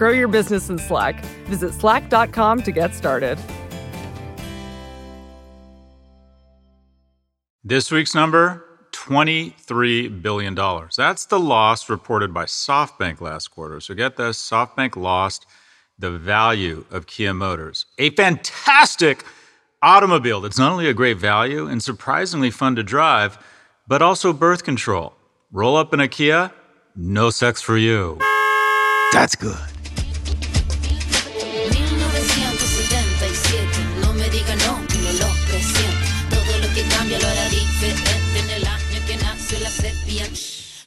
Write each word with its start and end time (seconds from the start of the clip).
Grow 0.00 0.12
your 0.12 0.28
business 0.28 0.70
in 0.70 0.78
Slack. 0.78 1.22
Visit 1.44 1.74
slack.com 1.74 2.62
to 2.62 2.72
get 2.72 2.94
started. 2.94 3.38
This 7.62 7.90
week's 7.90 8.14
number 8.14 8.64
$23 8.92 10.22
billion. 10.22 10.54
That's 10.96 11.26
the 11.26 11.38
loss 11.38 11.90
reported 11.90 12.32
by 12.32 12.46
SoftBank 12.46 13.20
last 13.20 13.48
quarter. 13.48 13.78
So 13.78 13.92
get 13.92 14.16
this 14.16 14.38
SoftBank 14.38 14.96
lost 14.96 15.44
the 15.98 16.10
value 16.10 16.86
of 16.90 17.06
Kia 17.06 17.34
Motors, 17.34 17.84
a 17.98 18.08
fantastic 18.08 19.22
automobile 19.82 20.40
that's 20.40 20.58
not 20.58 20.72
only 20.72 20.88
a 20.88 20.94
great 20.94 21.18
value 21.18 21.66
and 21.66 21.82
surprisingly 21.82 22.50
fun 22.50 22.74
to 22.76 22.82
drive, 22.82 23.36
but 23.86 24.00
also 24.00 24.32
birth 24.32 24.64
control. 24.64 25.12
Roll 25.52 25.76
up 25.76 25.92
in 25.92 26.00
a 26.00 26.08
Kia, 26.08 26.52
no 26.96 27.28
sex 27.28 27.60
for 27.60 27.76
you. 27.76 28.18
That's 29.12 29.36
good. 29.36 29.69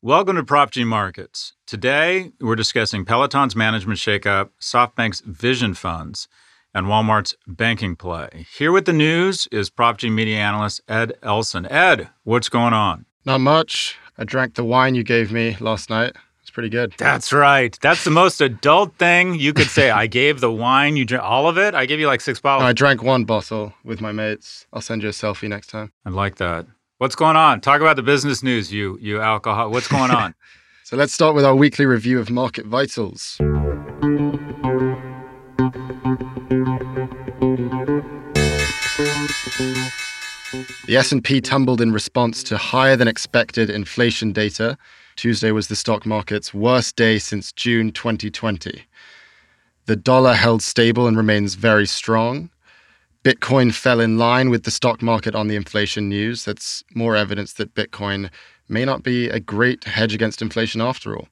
Welcome 0.06 0.36
to 0.36 0.44
Prof 0.44 0.70
G 0.70 0.84
Markets. 0.84 1.54
Today, 1.66 2.34
we're 2.42 2.58
discussing 2.58 3.06
Peloton's 3.06 3.56
management 3.56 4.00
shakeup, 4.00 4.50
SoftBank's 4.59 5.22
vision 5.22 5.76
funds, 5.76 6.28
and 6.73 6.88
Walmart's 6.88 7.36
banking 7.48 7.96
play. 7.96 8.46
Here 8.54 8.74
with 8.74 8.84
the 8.84 8.92
news 8.92 9.48
is 9.50 9.70
Prof 9.70 9.96
G 9.96 10.09
media 10.09 10.40
analyst 10.40 10.81
Ed 10.90 11.14
Elson. 11.24 11.66
Ed, 11.68 12.09
what's 12.26 12.50
going 12.50 12.74
on? 12.74 13.06
Not 13.24 13.40
much. 13.40 13.96
I 14.18 14.26
drank 14.26 14.56
the 14.56 14.66
wine 14.66 14.94
you 14.94 15.06
gave 15.06 15.31
me 15.31 15.56
last 15.62 15.90
night. 15.90 16.18
It's 16.42 16.52
pretty 16.52 16.68
good. 16.68 16.94
That's 16.98 17.31
right. 17.31 17.80
That's 17.81 18.04
the 18.04 18.12
most 18.12 18.42
adult 18.42 18.98
thing 18.98 19.36
you 19.36 19.54
could 19.54 19.70
say. 19.70 19.90
I 19.90 20.08
gave 20.08 20.42
the 20.42 20.52
wine 20.52 20.98
you 20.98 21.06
drank 21.06 21.24
all 21.24 21.48
of 21.48 21.58
it. 21.58 21.76
I 21.76 21.86
gave 21.86 22.02
you 22.02 22.08
like 22.08 22.20
six 22.20 22.42
bottles. 22.42 22.64
No, 22.64 22.68
I 22.68 22.74
drank 22.74 23.04
one 23.04 23.24
bottle 23.24 23.74
with 23.86 24.02
my 24.02 24.12
mates. 24.12 24.68
I'll 24.74 24.81
send 24.81 25.02
you 25.02 25.08
a 25.08 25.13
selfie 25.13 25.47
next 25.47 25.68
time. 25.68 25.94
I 26.06 26.09
like 26.09 26.36
that. 26.36 26.66
What's 27.00 27.16
going 27.16 27.36
on? 27.36 27.59
Talk 27.59 27.81
about 27.81 27.96
the 27.96 28.04
business 28.04 28.44
news, 28.44 28.72
you 28.72 29.00
you 29.02 29.20
alcohol. 29.20 29.72
What's 29.72 29.88
going 29.88 30.12
on? 30.12 30.36
so 30.84 30.96
let's 30.96 31.12
start 31.12 31.34
with 31.34 31.44
our 31.44 31.56
weekly 31.56 31.88
review 31.88 32.20
of 32.20 32.30
market 32.30 32.68
vitals. 32.68 33.38
The 40.86 40.98
S&P 40.98 41.42
tumbled 41.42 41.81
in 41.81 41.92
response 41.92 42.44
to 42.44 42.58
higher 42.58 42.96
than 42.96 43.08
expected 43.08 43.72
inflation 43.72 44.31
data. 44.31 44.78
Tuesday 45.16 45.50
was 45.50 45.70
the 45.70 45.75
stock 45.75 46.06
market's 46.06 46.54
worst 46.54 46.96
day 46.96 47.18
since 47.18 47.52
June 47.52 47.92
2020. 47.92 48.84
The 49.88 49.96
dollar 49.96 50.34
held 50.36 50.62
stable 50.62 51.08
and 51.08 51.18
remains 51.18 51.56
very 51.56 51.88
strong. 51.88 52.52
Bitcoin 53.23 53.73
fell 53.73 54.01
in 54.01 54.17
line 54.17 54.50
with 54.50 54.63
the 54.63 54.72
stock 54.72 55.01
market 55.01 55.34
on 55.34 55.47
the 55.47 55.56
inflation 55.56 56.09
news. 56.09 56.44
That's 56.44 56.84
more 56.94 57.16
evidence 57.16 57.53
that 57.53 57.73
Bitcoin 57.73 58.29
may 58.67 58.84
not 58.84 59.01
be 59.01 59.29
a 59.29 59.39
great 59.39 59.85
hedge 59.85 60.13
against 60.13 60.41
inflation 60.41 60.81
after 60.81 61.16
all. 61.16 61.29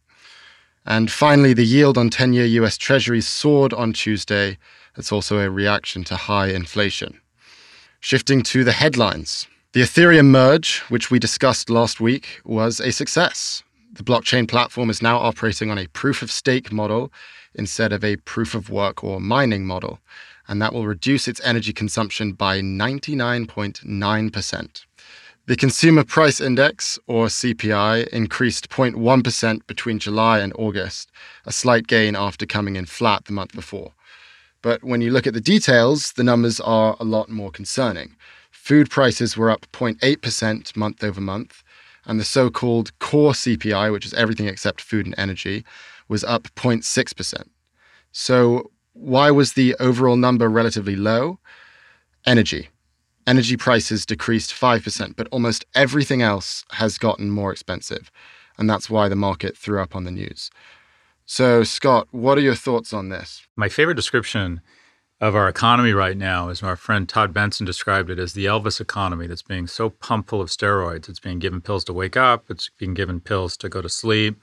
And 0.86 1.12
finally, 1.12 1.54
the 1.54 1.66
yield 1.66 1.98
on 1.98 2.10
10 2.10 2.32
year 2.32 2.46
US 2.64 2.78
Treasuries 2.78 3.28
soared 3.28 3.74
on 3.74 3.92
Tuesday. 3.92 4.58
That's 4.96 5.12
also 5.12 5.40
a 5.40 5.50
reaction 5.50 6.06
to 6.06 6.16
high 6.16 6.48
inflation. 6.48 7.20
Shifting 8.00 8.42
to 8.44 8.64
the 8.64 8.72
headlines. 8.72 9.48
The 9.74 9.82
Ethereum 9.82 10.28
merge, 10.28 10.80
which 10.88 11.12
we 11.12 11.20
discussed 11.20 11.70
last 11.70 12.00
week, 12.00 12.40
was 12.46 12.80
a 12.80 12.92
success. 12.94 13.64
The 13.92 14.04
blockchain 14.04 14.48
platform 14.48 14.90
is 14.90 15.02
now 15.02 15.18
operating 15.18 15.70
on 15.70 15.78
a 15.78 15.88
proof 15.88 16.22
of 16.22 16.32
stake 16.32 16.72
model 16.72 17.12
instead 17.54 17.92
of 17.92 18.02
a 18.02 18.16
proof 18.16 18.56
of 18.56 18.70
work 18.70 19.04
or 19.04 19.20
mining 19.20 19.66
model 19.66 20.00
and 20.52 20.62
that 20.62 20.74
will 20.74 20.86
reduce 20.86 21.30
its 21.30 21.40
energy 21.46 21.72
consumption 21.72 22.34
by 22.34 22.60
99.9%. 22.60 24.86
The 25.46 25.56
Consumer 25.56 26.04
Price 26.04 26.42
Index, 26.42 27.00
or 27.08 27.28
CPI, 27.28 28.10
increased 28.10 28.70
0.1% 28.70 29.66
between 29.66 29.98
July 29.98 30.40
and 30.40 30.52
August, 30.58 31.10
a 31.46 31.54
slight 31.54 31.88
gain 31.88 32.18
after 32.18 32.46
coming 32.46 32.76
in 32.76 32.86
flat 32.86 33.24
the 33.24 33.32
month 33.32 33.54
before. 33.54 33.94
But 34.62 34.84
when 34.84 35.00
you 35.00 35.10
look 35.10 35.26
at 35.26 35.34
the 35.34 35.40
details, 35.40 36.12
the 36.12 36.24
numbers 36.24 36.60
are 36.60 36.98
a 37.00 37.06
lot 37.06 37.30
more 37.30 37.50
concerning. 37.50 38.18
Food 38.52 38.90
prices 38.90 39.38
were 39.38 39.50
up 39.50 39.66
0.8% 39.72 40.76
month 40.76 41.02
over 41.02 41.22
month, 41.22 41.64
and 42.06 42.20
the 42.20 42.26
so 42.26 42.50
called 42.50 42.92
core 43.00 43.32
CPI, 43.32 43.90
which 43.94 44.06
is 44.06 44.14
everything 44.16 44.48
except 44.48 44.82
food 44.82 45.06
and 45.06 45.16
energy, 45.18 45.64
was 46.10 46.26
up 46.26 46.50
0.6%. 46.56 47.46
So, 48.12 48.71
why 48.94 49.32
was 49.32 49.54
the 49.54 49.76
overall 49.80 50.16
number 50.16 50.50
relatively 50.50 50.96
low? 50.96 51.40
Energy. 52.26 52.70
Energy 53.26 53.56
prices 53.56 54.06
decreased 54.06 54.52
5%, 54.52 55.16
but 55.16 55.28
almost 55.32 55.66
everything 55.76 56.22
else 56.22 56.66
has 56.72 56.98
gotten 56.98 57.30
more 57.30 57.52
expensive. 57.52 58.12
And 58.58 58.70
that's 58.70 58.90
why 58.90 59.08
the 59.08 59.16
market 59.16 59.58
threw 59.58 59.82
up 59.82 59.96
on 59.96 60.04
the 60.04 60.12
news. 60.12 60.50
So, 61.26 61.64
Scott, 61.64 62.08
what 62.12 62.38
are 62.38 62.42
your 62.42 62.56
thoughts 62.56 62.94
on 62.94 63.10
this? 63.10 63.48
My 63.56 63.70
favorite 63.70 63.96
description 63.96 64.62
of 65.22 65.36
our 65.36 65.48
economy 65.48 65.94
right 65.94 66.18
now 66.18 66.50
is 66.50 66.64
our 66.64 66.76
friend 66.76 67.08
Todd 67.08 67.32
Benson 67.32 67.66
described 67.66 68.10
it 68.10 68.20
as 68.20 68.34
the 68.34 68.46
Elvis 68.46 68.82
economy 68.82 69.28
that's 69.28 69.44
being 69.44 69.68
so 69.68 69.92
pumped 69.92 70.30
full 70.30 70.42
of 70.42 70.50
steroids. 70.50 71.08
It's 71.08 71.20
being 71.20 71.40
given 71.40 71.62
pills 71.62 71.84
to 71.86 71.94
wake 71.94 72.18
up, 72.18 72.46
it's 72.50 72.70
being 72.78 72.96
given 72.96 73.22
pills 73.22 73.56
to 73.58 73.70
go 73.70 73.82
to 73.82 73.90
sleep, 73.90 74.42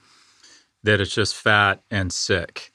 that 0.81 1.01
it's 1.01 1.13
just 1.13 1.35
fat 1.35 1.83
and 1.91 2.11
sick 2.13 2.71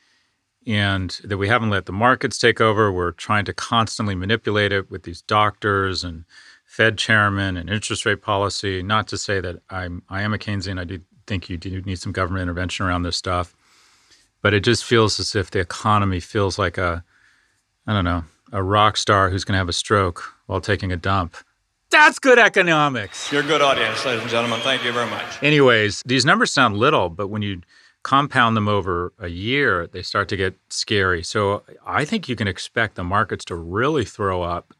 and 0.66 1.18
that 1.24 1.36
we 1.36 1.48
haven't 1.48 1.70
let 1.70 1.86
the 1.86 1.92
markets 1.92 2.38
take 2.38 2.60
over. 2.60 2.90
We're 2.90 3.12
trying 3.12 3.44
to 3.46 3.52
constantly 3.52 4.14
manipulate 4.14 4.72
it 4.72 4.90
with 4.90 5.02
these 5.02 5.22
doctors 5.22 6.04
and 6.04 6.24
Fed 6.64 6.98
chairman 6.98 7.56
and 7.56 7.70
interest 7.70 8.06
rate 8.06 8.22
policy. 8.22 8.82
Not 8.82 9.06
to 9.08 9.18
say 9.18 9.40
that 9.40 9.62
I'm 9.70 10.02
I 10.08 10.22
am 10.22 10.34
a 10.34 10.38
Keynesian. 10.38 10.80
I 10.80 10.84
do 10.84 11.00
think 11.26 11.48
you 11.48 11.56
do 11.56 11.80
need 11.82 11.98
some 11.98 12.12
government 12.12 12.42
intervention 12.42 12.86
around 12.86 13.02
this 13.02 13.16
stuff, 13.16 13.54
but 14.42 14.54
it 14.54 14.60
just 14.60 14.84
feels 14.84 15.20
as 15.20 15.34
if 15.34 15.50
the 15.50 15.60
economy 15.60 16.20
feels 16.20 16.58
like 16.58 16.78
a 16.78 17.04
I 17.86 17.92
don't 17.92 18.04
know 18.04 18.24
a 18.52 18.62
rock 18.62 18.96
star 18.96 19.30
who's 19.30 19.44
going 19.44 19.54
to 19.54 19.58
have 19.58 19.68
a 19.68 19.72
stroke 19.72 20.22
while 20.46 20.60
taking 20.60 20.92
a 20.92 20.96
dump. 20.96 21.36
That's 21.90 22.18
good 22.18 22.38
economics. 22.38 23.30
You're 23.30 23.42
a 23.42 23.46
good 23.46 23.62
audience, 23.62 24.04
ladies 24.04 24.22
and 24.22 24.30
gentlemen. 24.30 24.60
Thank 24.60 24.84
you 24.84 24.92
very 24.92 25.08
much. 25.08 25.42
Anyways, 25.42 26.02
these 26.06 26.24
numbers 26.24 26.52
sound 26.52 26.76
little, 26.76 27.08
but 27.08 27.28
when 27.28 27.42
you 27.42 27.60
compound 28.04 28.54
them 28.56 28.68
over 28.68 29.12
a 29.18 29.28
year, 29.28 29.88
they 29.88 30.02
start 30.02 30.28
to 30.28 30.36
get 30.36 30.54
scary. 30.68 31.24
So 31.24 31.64
I 31.84 32.04
think 32.04 32.28
you 32.28 32.36
can 32.36 32.46
expect 32.46 32.94
the 32.94 33.02
markets 33.02 33.44
to 33.46 33.56
really 33.56 34.04
throw 34.04 34.42
up 34.42 34.74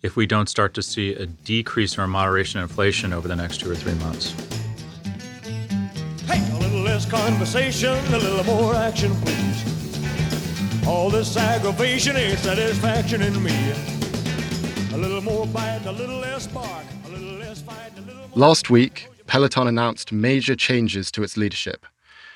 if 0.00 0.14
we 0.14 0.26
don't 0.26 0.48
start 0.48 0.74
to 0.74 0.82
see 0.82 1.12
a 1.12 1.26
decrease 1.26 1.98
or 1.98 2.02
a 2.02 2.08
moderation 2.08 2.58
in 2.60 2.62
inflation 2.62 3.12
over 3.12 3.26
the 3.26 3.34
next 3.34 3.58
two 3.58 3.70
or 3.70 3.74
three 3.74 3.94
months. 3.94 4.32
Hey, 6.26 6.40
a 6.52 6.58
little 6.58 6.80
less 6.80 7.04
conversation, 7.04 7.96
a 8.14 8.18
little 8.18 8.44
more 8.44 8.74
action, 8.76 9.12
please. 9.22 10.86
All 10.86 11.10
this 11.10 11.36
aggravation 11.36 12.16
ain't 12.16 12.38
satisfaction 12.38 13.22
in 13.22 13.42
me. 13.42 13.72
A 14.94 14.96
little 14.96 15.20
more 15.20 15.46
bite, 15.48 15.82
a 15.84 15.92
little 15.92 16.18
less 16.20 16.46
bark, 16.46 16.86
a 17.06 17.08
little 17.10 17.38
less 17.38 17.60
fight, 17.60 17.90
a 17.98 18.00
little 18.02 18.28
Last 18.36 18.70
week, 18.70 19.08
Peloton 19.26 19.66
announced 19.66 20.12
major 20.12 20.54
changes 20.54 21.10
to 21.10 21.24
its 21.24 21.36
leadership. 21.36 21.84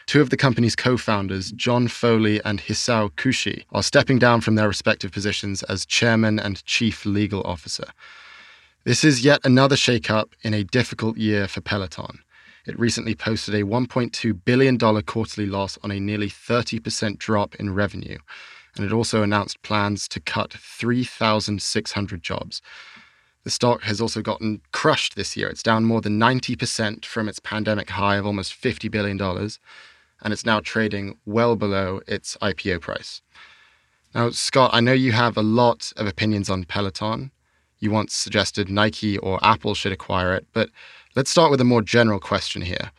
Two 0.06 0.20
of 0.20 0.30
the 0.30 0.36
company's 0.36 0.76
co 0.76 0.96
founders, 0.96 1.52
John 1.52 1.88
Foley 1.88 2.40
and 2.44 2.60
Hisao 2.60 3.10
Kushi, 3.12 3.64
are 3.72 3.82
stepping 3.82 4.18
down 4.18 4.40
from 4.40 4.56
their 4.56 4.68
respective 4.68 5.12
positions 5.12 5.62
as 5.64 5.86
chairman 5.86 6.38
and 6.38 6.64
chief 6.64 7.06
legal 7.06 7.42
officer. 7.42 7.86
This 8.84 9.04
is 9.04 9.24
yet 9.24 9.40
another 9.44 9.76
shakeup 9.76 10.32
in 10.42 10.54
a 10.54 10.64
difficult 10.64 11.16
year 11.16 11.46
for 11.46 11.60
Peloton. 11.60 12.18
It 12.66 12.78
recently 12.78 13.14
posted 13.14 13.54
a 13.54 13.62
$1.2 13.62 14.44
billion 14.44 14.78
quarterly 14.78 15.46
loss 15.46 15.78
on 15.82 15.90
a 15.90 16.00
nearly 16.00 16.28
30% 16.28 17.18
drop 17.18 17.54
in 17.56 17.74
revenue. 17.74 18.18
And 18.76 18.84
it 18.84 18.92
also 18.92 19.22
announced 19.22 19.62
plans 19.62 20.08
to 20.08 20.20
cut 20.20 20.52
3,600 20.52 22.22
jobs. 22.22 22.62
The 23.44 23.50
stock 23.50 23.82
has 23.82 24.00
also 24.00 24.22
gotten 24.22 24.62
crushed 24.72 25.16
this 25.16 25.36
year. 25.36 25.48
It's 25.48 25.62
down 25.62 25.84
more 25.84 26.00
than 26.00 26.18
90% 26.18 27.04
from 27.04 27.28
its 27.28 27.40
pandemic 27.40 27.90
high 27.90 28.16
of 28.16 28.26
almost 28.26 28.60
$50 28.60 28.90
billion, 28.90 29.18
and 30.22 30.32
it's 30.32 30.46
now 30.46 30.60
trading 30.60 31.18
well 31.26 31.56
below 31.56 32.00
its 32.06 32.36
IPO 32.40 32.80
price. 32.80 33.20
Now, 34.14 34.30
Scott, 34.30 34.70
I 34.72 34.80
know 34.80 34.92
you 34.92 35.12
have 35.12 35.36
a 35.36 35.42
lot 35.42 35.92
of 35.96 36.06
opinions 36.06 36.50
on 36.50 36.64
Peloton. 36.64 37.30
You 37.78 37.90
once 37.90 38.14
suggested 38.14 38.68
Nike 38.68 39.18
or 39.18 39.44
Apple 39.44 39.74
should 39.74 39.92
acquire 39.92 40.34
it, 40.34 40.46
but 40.52 40.70
let's 41.16 41.30
start 41.30 41.50
with 41.50 41.60
a 41.60 41.64
more 41.64 41.82
general 41.82 42.20
question 42.20 42.62
here. 42.62 42.92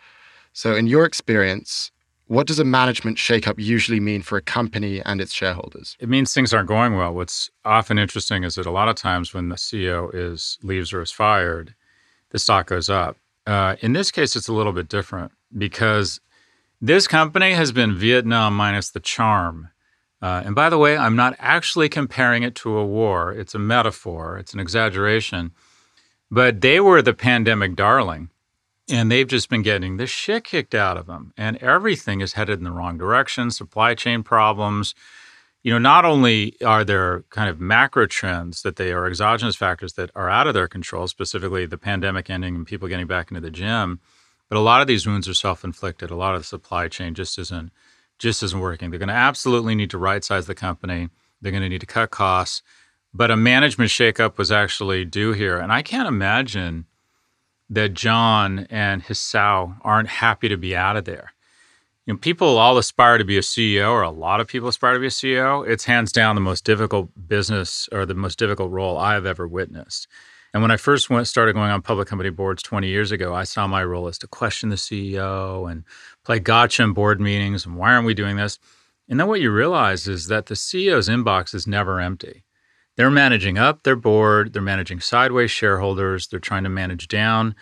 So, 0.53 0.75
in 0.75 0.87
your 0.87 1.05
experience, 1.05 1.91
what 2.27 2.47
does 2.47 2.59
a 2.59 2.65
management 2.65 3.17
shakeup 3.17 3.55
usually 3.57 3.99
mean 3.99 4.21
for 4.21 4.37
a 4.37 4.41
company 4.41 5.01
and 5.03 5.21
its 5.21 5.33
shareholders? 5.33 5.95
It 5.99 6.09
means 6.09 6.33
things 6.33 6.53
aren't 6.53 6.67
going 6.67 6.95
well. 6.95 7.13
What's 7.13 7.49
often 7.63 7.99
interesting 7.99 8.43
is 8.43 8.55
that 8.55 8.65
a 8.65 8.71
lot 8.71 8.87
of 8.87 8.95
times 8.95 9.33
when 9.33 9.49
the 9.49 9.55
CEO 9.55 10.09
is 10.13 10.57
leaves 10.63 10.93
or 10.93 11.01
is 11.01 11.11
fired, 11.11 11.75
the 12.29 12.39
stock 12.39 12.67
goes 12.67 12.89
up. 12.89 13.17
Uh, 13.45 13.75
in 13.81 13.93
this 13.93 14.09
case, 14.09 14.35
it's 14.35 14.47
a 14.47 14.53
little 14.53 14.73
bit 14.73 14.87
different 14.87 15.31
because 15.57 16.19
this 16.83 17.07
company 17.07 17.53
has 17.53 17.71
been 17.71 17.95
Vietnam 17.95 18.57
minus 18.57 18.89
the 18.89 18.99
charm. 18.99 19.69
Uh, 20.21 20.43
and 20.45 20.53
by 20.53 20.69
the 20.69 20.77
way, 20.77 20.97
I'm 20.97 21.15
not 21.15 21.33
actually 21.39 21.87
comparing 21.87 22.43
it 22.43 22.55
to 22.55 22.77
a 22.77 22.85
war. 22.85 23.31
It's 23.31 23.55
a 23.55 23.59
metaphor, 23.59 24.37
it's 24.37 24.53
an 24.53 24.59
exaggeration. 24.59 25.51
But 26.29 26.59
they 26.59 26.81
were 26.81 27.01
the 27.01 27.13
pandemic 27.13 27.77
darling 27.77 28.29
and 28.89 29.09
they've 29.09 29.27
just 29.27 29.49
been 29.49 29.61
getting 29.61 29.95
the 29.95 30.05
shit 30.05 30.43
kicked 30.43 30.75
out 30.75 30.97
of 30.97 31.05
them 31.05 31.31
and 31.37 31.55
everything 31.57 32.19
is 32.19 32.33
headed 32.33 32.57
in 32.57 32.65
the 32.65 32.71
wrong 32.71 32.97
direction 32.97 33.49
supply 33.49 33.95
chain 33.95 34.23
problems 34.23 34.93
you 35.61 35.71
know 35.71 35.77
not 35.77 36.03
only 36.03 36.61
are 36.61 36.83
there 36.83 37.23
kind 37.29 37.49
of 37.49 37.61
macro 37.61 38.05
trends 38.05 38.61
that 38.61 38.75
they 38.75 38.91
are 38.91 39.05
exogenous 39.05 39.55
factors 39.55 39.93
that 39.93 40.11
are 40.15 40.29
out 40.29 40.47
of 40.47 40.53
their 40.53 40.67
control 40.67 41.07
specifically 41.07 41.65
the 41.65 41.77
pandemic 41.77 42.29
ending 42.29 42.55
and 42.55 42.67
people 42.67 42.89
getting 42.89 43.07
back 43.07 43.31
into 43.31 43.39
the 43.39 43.49
gym 43.49 44.01
but 44.53 44.59
a 44.59 44.61
lot 44.61 44.81
of 44.81 44.87
these 44.87 45.07
wounds 45.07 45.27
are 45.27 45.33
self-inflicted 45.33 46.11
a 46.11 46.15
lot 46.15 46.35
of 46.35 46.41
the 46.41 46.45
supply 46.45 46.87
chain 46.87 47.15
just 47.15 47.39
isn't 47.39 47.71
just 48.19 48.43
isn't 48.43 48.59
working 48.59 48.91
they're 48.91 48.99
going 48.99 49.07
to 49.07 49.13
absolutely 49.13 49.73
need 49.73 49.89
to 49.89 49.97
right 49.97 50.23
size 50.23 50.45
the 50.45 50.53
company 50.53 51.09
they're 51.41 51.51
going 51.51 51.63
to 51.63 51.69
need 51.69 51.81
to 51.81 51.87
cut 51.87 52.11
costs 52.11 52.61
but 53.15 53.31
a 53.31 53.35
management 53.35 53.89
shakeup 53.89 54.37
was 54.37 54.51
actually 54.51 55.03
due 55.05 55.31
here 55.31 55.57
and 55.57 55.71
i 55.73 55.81
can't 55.81 56.07
imagine 56.07 56.85
that 57.69 57.93
John 57.93 58.67
and 58.69 59.03
Hisao 59.03 59.77
aren't 59.81 60.09
happy 60.09 60.47
to 60.49 60.57
be 60.57 60.75
out 60.75 60.95
of 60.95 61.05
there. 61.05 61.33
You 62.05 62.13
know, 62.13 62.19
people 62.19 62.57
all 62.57 62.77
aspire 62.77 63.17
to 63.17 63.23
be 63.23 63.37
a 63.37 63.41
CEO, 63.41 63.89
or 63.89 64.01
a 64.01 64.11
lot 64.11 64.41
of 64.41 64.47
people 64.47 64.67
aspire 64.67 64.93
to 64.93 64.99
be 64.99 65.07
a 65.07 65.09
CEO. 65.09 65.67
It's 65.67 65.85
hands 65.85 66.11
down 66.11 66.35
the 66.35 66.41
most 66.41 66.65
difficult 66.65 67.09
business 67.27 67.87
or 67.91 68.05
the 68.05 68.13
most 68.13 68.37
difficult 68.37 68.71
role 68.71 68.97
I 68.97 69.13
have 69.13 69.25
ever 69.25 69.47
witnessed. 69.47 70.07
And 70.53 70.61
when 70.61 70.71
I 70.71 70.77
first 70.77 71.09
went, 71.09 71.27
started 71.27 71.53
going 71.53 71.71
on 71.71 71.81
public 71.81 72.07
company 72.07 72.29
boards 72.29 72.61
20 72.61 72.87
years 72.87 73.11
ago, 73.11 73.33
I 73.33 73.43
saw 73.43 73.65
my 73.65 73.83
role 73.83 74.07
as 74.07 74.19
to 74.19 74.27
question 74.27 74.69
the 74.69 74.75
CEO 74.75 75.69
and 75.69 75.83
play 76.23 76.39
gotcha 76.39 76.83
in 76.83 76.93
board 76.93 77.19
meetings. 77.19 77.65
And 77.65 77.75
why 77.75 77.93
aren't 77.93 78.05
we 78.05 78.13
doing 78.13 78.35
this? 78.35 78.59
And 79.09 79.19
then 79.19 79.27
what 79.27 79.41
you 79.41 79.51
realize 79.51 80.07
is 80.07 80.27
that 80.27 80.45
the 80.45 80.55
CEO's 80.55 81.09
inbox 81.09 81.55
is 81.55 81.65
never 81.65 81.99
empty. 81.99 82.43
They're 82.95 83.09
managing 83.09 83.57
up 83.57 83.83
their 83.83 83.95
board, 83.95 84.53
they're 84.53 84.61
managing 84.61 84.99
sideways 84.99 85.49
shareholders, 85.49 86.27
they're 86.27 86.39
trying 86.39 86.63
to 86.63 86.69
manage 86.69 87.07
down 87.07 87.55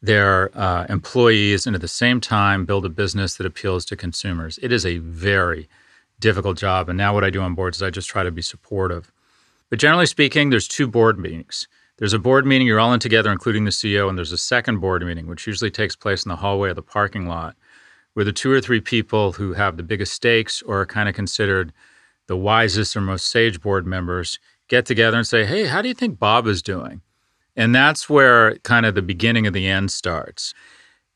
their 0.00 0.50
uh, 0.58 0.86
employees 0.88 1.66
and 1.66 1.74
at 1.74 1.82
the 1.82 1.88
same 1.88 2.20
time 2.20 2.64
build 2.64 2.86
a 2.86 2.88
business 2.88 3.34
that 3.34 3.46
appeals 3.46 3.84
to 3.84 3.96
consumers. 3.96 4.58
It 4.62 4.72
is 4.72 4.86
a 4.86 4.98
very 4.98 5.68
difficult 6.20 6.56
job. 6.56 6.88
And 6.88 6.96
now 6.96 7.12
what 7.12 7.24
I 7.24 7.30
do 7.30 7.42
on 7.42 7.54
boards 7.54 7.78
is 7.78 7.82
I 7.82 7.90
just 7.90 8.08
try 8.08 8.22
to 8.22 8.30
be 8.30 8.42
supportive. 8.42 9.12
But 9.68 9.78
generally 9.78 10.06
speaking, 10.06 10.48
there's 10.48 10.68
two 10.68 10.86
board 10.86 11.18
meetings. 11.18 11.68
There's 11.98 12.12
a 12.12 12.18
board 12.18 12.46
meeting, 12.46 12.66
you're 12.66 12.78
all 12.78 12.92
in 12.92 13.00
together, 13.00 13.30
including 13.30 13.64
the 13.64 13.70
CEO, 13.70 14.08
and 14.08 14.16
there's 14.16 14.32
a 14.32 14.38
second 14.38 14.78
board 14.78 15.04
meeting, 15.04 15.26
which 15.26 15.46
usually 15.46 15.70
takes 15.70 15.96
place 15.96 16.24
in 16.24 16.28
the 16.28 16.36
hallway 16.36 16.70
of 16.70 16.76
the 16.76 16.82
parking 16.82 17.26
lot, 17.26 17.56
where 18.14 18.24
the 18.24 18.32
two 18.32 18.52
or 18.52 18.60
three 18.60 18.80
people 18.80 19.32
who 19.32 19.52
have 19.54 19.76
the 19.76 19.82
biggest 19.82 20.12
stakes 20.12 20.62
or 20.62 20.80
are 20.80 20.86
kind 20.86 21.08
of 21.08 21.14
considered 21.14 21.72
the 22.28 22.36
wisest 22.36 22.96
or 22.96 23.00
most 23.00 23.26
sage 23.26 23.60
board 23.60 23.86
members 23.86 24.38
get 24.68 24.86
together 24.86 25.16
and 25.16 25.26
say, 25.26 25.44
hey, 25.44 25.66
how 25.66 25.82
do 25.82 25.88
you 25.88 25.94
think 25.94 26.18
Bob 26.18 26.46
is 26.46 26.62
doing? 26.62 27.00
And 27.56 27.74
that's 27.74 28.08
where 28.08 28.56
kind 28.58 28.86
of 28.86 28.94
the 28.94 29.02
beginning 29.02 29.46
of 29.46 29.52
the 29.52 29.66
end 29.66 29.90
starts. 29.90 30.54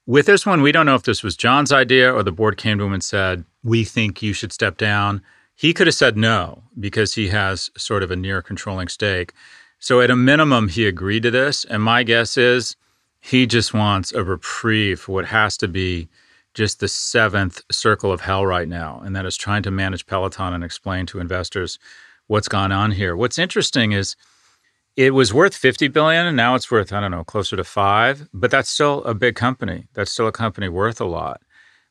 With 0.04 0.26
this 0.26 0.44
one, 0.44 0.62
we 0.62 0.72
don't 0.72 0.86
know 0.86 0.96
if 0.96 1.04
this 1.04 1.22
was 1.22 1.36
John's 1.36 1.70
idea 1.72 2.12
or 2.12 2.24
the 2.24 2.32
board 2.32 2.56
came 2.56 2.78
to 2.78 2.84
him 2.84 2.92
and 2.92 3.04
said, 3.04 3.44
we 3.62 3.84
think 3.84 4.20
you 4.20 4.32
should 4.32 4.52
step 4.52 4.76
down. 4.76 5.22
He 5.54 5.72
could 5.72 5.86
have 5.86 5.94
said 5.94 6.16
no 6.16 6.64
because 6.80 7.14
he 7.14 7.28
has 7.28 7.70
sort 7.76 8.02
of 8.02 8.10
a 8.10 8.16
near 8.16 8.42
controlling 8.42 8.88
stake. 8.88 9.32
So, 9.82 10.00
at 10.00 10.12
a 10.12 10.16
minimum, 10.16 10.68
he 10.68 10.86
agreed 10.86 11.24
to 11.24 11.32
this. 11.32 11.64
And 11.64 11.82
my 11.82 12.04
guess 12.04 12.38
is 12.38 12.76
he 13.20 13.48
just 13.48 13.74
wants 13.74 14.12
a 14.12 14.22
reprieve 14.22 15.00
for 15.00 15.10
what 15.10 15.24
has 15.24 15.56
to 15.56 15.66
be 15.66 16.08
just 16.54 16.78
the 16.78 16.86
seventh 16.86 17.62
circle 17.68 18.12
of 18.12 18.20
hell 18.20 18.46
right 18.46 18.68
now. 18.68 19.02
And 19.04 19.16
that 19.16 19.26
is 19.26 19.36
trying 19.36 19.64
to 19.64 19.72
manage 19.72 20.06
Peloton 20.06 20.52
and 20.54 20.62
explain 20.62 21.06
to 21.06 21.18
investors 21.18 21.80
what's 22.28 22.46
gone 22.46 22.70
on 22.70 22.92
here. 22.92 23.16
What's 23.16 23.40
interesting 23.40 23.90
is 23.90 24.14
it 24.94 25.14
was 25.14 25.34
worth 25.34 25.56
50 25.56 25.88
billion 25.88 26.26
and 26.26 26.36
now 26.36 26.54
it's 26.54 26.70
worth, 26.70 26.92
I 26.92 27.00
don't 27.00 27.10
know, 27.10 27.24
closer 27.24 27.56
to 27.56 27.64
five, 27.64 28.28
but 28.32 28.52
that's 28.52 28.70
still 28.70 29.02
a 29.02 29.14
big 29.14 29.34
company. 29.34 29.88
That's 29.94 30.12
still 30.12 30.28
a 30.28 30.32
company 30.32 30.68
worth 30.68 31.00
a 31.00 31.06
lot. 31.06 31.42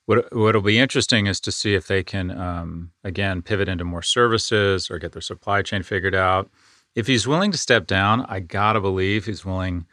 What 0.06 0.34
what'll 0.34 0.62
be 0.62 0.80
interesting 0.80 1.28
is 1.28 1.42
to 1.42 1.52
see 1.52 1.74
if 1.74 1.88
they 1.88 2.04
can 2.04 2.32
um, 2.32 2.92
again 3.04 3.42
pivot 3.42 3.68
into 3.68 3.84
more 3.84 4.02
services 4.02 4.90
or 4.90 4.98
get 4.98 5.12
their 5.12 5.22
supply 5.22 5.62
chain 5.62 5.84
figured 5.84 6.16
out. 6.16 6.50
If 6.96 7.08
he's 7.08 7.28
willing 7.28 7.52
to 7.52 7.58
step 7.58 7.88
down, 7.88 8.26
I 8.28 8.40
gotta 8.40 8.82
believe 8.82 9.26
he's 9.26 9.46
willing 9.46 9.86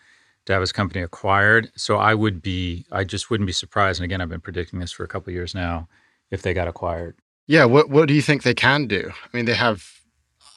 to 0.46 0.52
have 0.52 0.60
his 0.60 0.72
company 0.72 1.02
acquired. 1.02 1.70
So 1.76 1.96
I 1.98 2.14
would 2.14 2.42
be, 2.42 2.86
I 2.90 3.04
just 3.04 3.30
wouldn't 3.30 3.46
be 3.46 3.52
surprised. 3.52 4.00
And 4.00 4.04
again, 4.04 4.20
I've 4.20 4.28
been 4.28 4.40
predicting 4.40 4.80
this 4.80 4.92
for 4.92 5.04
a 5.04 5.08
couple 5.08 5.32
years 5.32 5.54
now, 5.54 5.88
if 6.30 6.42
they 6.42 6.54
got 6.54 6.68
acquired. 6.68 7.16
Yeah, 7.46 7.64
what 7.64 7.88
what 7.88 8.08
do 8.08 8.14
you 8.14 8.22
think 8.22 8.42
they 8.42 8.54
can 8.54 8.86
do? 8.86 9.10
I 9.10 9.36
mean, 9.36 9.46
they 9.46 9.54
have 9.54 9.98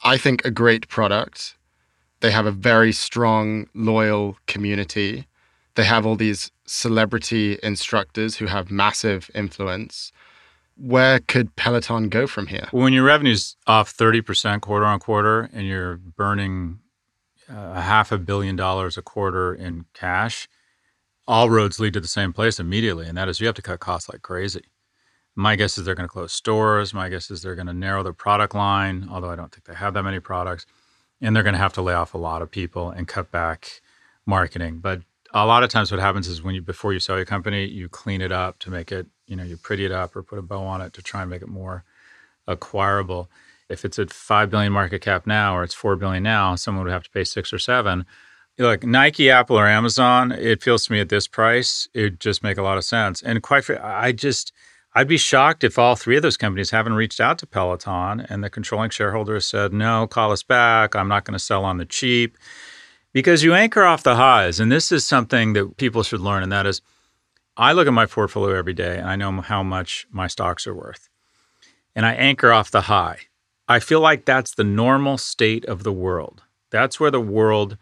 I 0.02 0.16
think, 0.16 0.44
a 0.44 0.50
great 0.50 0.88
product. 0.88 1.56
They 2.20 2.30
have 2.32 2.46
a 2.46 2.50
very 2.50 2.92
strong, 2.92 3.68
loyal 3.74 4.36
community. 4.46 5.26
They 5.74 5.84
have 5.84 6.04
all 6.04 6.16
these 6.16 6.50
celebrity 6.66 7.58
instructors 7.62 8.36
who 8.36 8.46
have 8.46 8.70
massive 8.70 9.30
influence. 9.34 10.12
Where 10.76 11.20
could 11.20 11.54
Peloton 11.56 12.08
go 12.08 12.26
from 12.26 12.46
here? 12.48 12.68
When 12.70 12.92
your 12.92 13.04
revenue's 13.04 13.56
off 13.66 13.94
30% 13.94 14.60
quarter 14.60 14.86
on 14.86 14.98
quarter 14.98 15.50
and 15.52 15.66
you're 15.66 15.96
burning 15.96 16.80
uh, 17.50 17.72
a 17.74 17.80
half 17.80 18.10
a 18.12 18.18
billion 18.18 18.56
dollars 18.56 18.96
a 18.96 19.02
quarter 19.02 19.54
in 19.54 19.84
cash, 19.94 20.48
all 21.28 21.50
roads 21.50 21.78
lead 21.78 21.92
to 21.92 22.00
the 22.00 22.08
same 22.08 22.32
place 22.32 22.58
immediately. 22.58 23.06
And 23.06 23.16
that 23.16 23.28
is 23.28 23.40
you 23.40 23.46
have 23.46 23.56
to 23.56 23.62
cut 23.62 23.80
costs 23.80 24.08
like 24.08 24.22
crazy. 24.22 24.64
My 25.34 25.56
guess 25.56 25.78
is 25.78 25.84
they're 25.84 25.94
going 25.94 26.08
to 26.08 26.12
close 26.12 26.32
stores. 26.32 26.92
My 26.92 27.08
guess 27.08 27.30
is 27.30 27.42
they're 27.42 27.54
going 27.54 27.66
to 27.66 27.72
narrow 27.72 28.02
their 28.02 28.12
product 28.12 28.54
line, 28.54 29.08
although 29.10 29.30
I 29.30 29.36
don't 29.36 29.52
think 29.52 29.64
they 29.64 29.74
have 29.74 29.94
that 29.94 30.02
many 30.02 30.20
products. 30.20 30.66
And 31.20 31.34
they're 31.34 31.42
going 31.42 31.54
to 31.54 31.58
have 31.58 31.72
to 31.74 31.82
lay 31.82 31.94
off 31.94 32.14
a 32.14 32.18
lot 32.18 32.42
of 32.42 32.50
people 32.50 32.90
and 32.90 33.06
cut 33.06 33.30
back 33.30 33.80
marketing. 34.26 34.80
But 34.80 35.02
a 35.32 35.46
lot 35.46 35.62
of 35.62 35.70
times 35.70 35.90
what 35.90 36.00
happens 36.00 36.28
is 36.28 36.42
when 36.42 36.54
you 36.54 36.62
before 36.62 36.92
you 36.92 37.00
sell 37.00 37.16
your 37.16 37.24
company, 37.24 37.64
you 37.64 37.88
clean 37.88 38.20
it 38.20 38.32
up 38.32 38.58
to 38.60 38.70
make 38.70 38.92
it, 38.92 39.06
you 39.32 39.36
know, 39.36 39.44
you 39.44 39.56
pretty 39.56 39.86
it 39.86 39.92
up 39.92 40.14
or 40.14 40.22
put 40.22 40.38
a 40.38 40.42
bow 40.42 40.62
on 40.62 40.82
it 40.82 40.92
to 40.92 41.00
try 41.00 41.22
and 41.22 41.30
make 41.30 41.40
it 41.40 41.48
more 41.48 41.84
acquirable. 42.46 43.30
If 43.70 43.82
it's 43.82 43.98
at 43.98 44.12
5 44.12 44.50
billion 44.50 44.74
market 44.74 45.00
cap 45.00 45.26
now 45.26 45.56
or 45.56 45.64
it's 45.64 45.72
4 45.72 45.96
billion 45.96 46.22
now, 46.22 46.54
someone 46.54 46.84
would 46.84 46.92
have 46.92 47.04
to 47.04 47.10
pay 47.10 47.24
6 47.24 47.50
or 47.50 47.58
7. 47.58 48.04
Look, 48.58 48.84
Nike, 48.84 49.30
Apple 49.30 49.58
or 49.58 49.66
Amazon, 49.66 50.32
it 50.32 50.62
feels 50.62 50.84
to 50.84 50.92
me 50.92 51.00
at 51.00 51.08
this 51.08 51.26
price, 51.26 51.88
it 51.94 52.20
just 52.20 52.42
make 52.42 52.58
a 52.58 52.62
lot 52.62 52.76
of 52.76 52.84
sense. 52.84 53.22
And 53.22 53.42
quite 53.42 53.64
frankly, 53.64 53.82
I 53.82 54.12
just 54.12 54.52
I'd 54.94 55.08
be 55.08 55.16
shocked 55.16 55.64
if 55.64 55.78
all 55.78 55.96
three 55.96 56.16
of 56.16 56.22
those 56.22 56.36
companies 56.36 56.70
haven't 56.70 56.92
reached 56.92 57.18
out 57.18 57.38
to 57.38 57.46
Peloton 57.46 58.20
and 58.28 58.44
the 58.44 58.50
controlling 58.50 58.90
shareholder 58.90 59.32
has 59.34 59.46
said, 59.46 59.72
no, 59.72 60.06
call 60.06 60.32
us 60.32 60.42
back. 60.42 60.94
I'm 60.94 61.08
not 61.08 61.24
going 61.24 61.32
to 61.32 61.38
sell 61.38 61.64
on 61.64 61.78
the 61.78 61.86
cheap. 61.86 62.36
Because 63.14 63.42
you 63.42 63.54
anchor 63.54 63.84
off 63.84 64.02
the 64.02 64.16
highs. 64.16 64.60
And 64.60 64.70
this 64.70 64.92
is 64.92 65.06
something 65.06 65.54
that 65.54 65.78
people 65.78 66.02
should 66.02 66.20
learn. 66.20 66.42
And 66.42 66.52
that 66.52 66.66
is, 66.66 66.82
I 67.56 67.72
look 67.72 67.86
at 67.86 67.92
my 67.92 68.06
portfolio 68.06 68.56
every 68.56 68.72
day 68.72 68.98
and 68.98 69.08
I 69.08 69.16
know 69.16 69.40
how 69.40 69.62
much 69.62 70.06
my 70.10 70.26
stocks 70.26 70.66
are 70.66 70.74
worth. 70.74 71.08
And 71.94 72.06
I 72.06 72.14
anchor 72.14 72.52
off 72.52 72.70
the 72.70 72.82
high. 72.82 73.18
I 73.68 73.78
feel 73.78 74.00
like 74.00 74.24
that's 74.24 74.54
the 74.54 74.64
normal 74.64 75.18
state 75.18 75.64
of 75.66 75.82
the 75.82 75.92
world. 75.92 76.42
That's 76.70 76.98
where 76.98 77.10
the 77.10 77.20
world, 77.20 77.76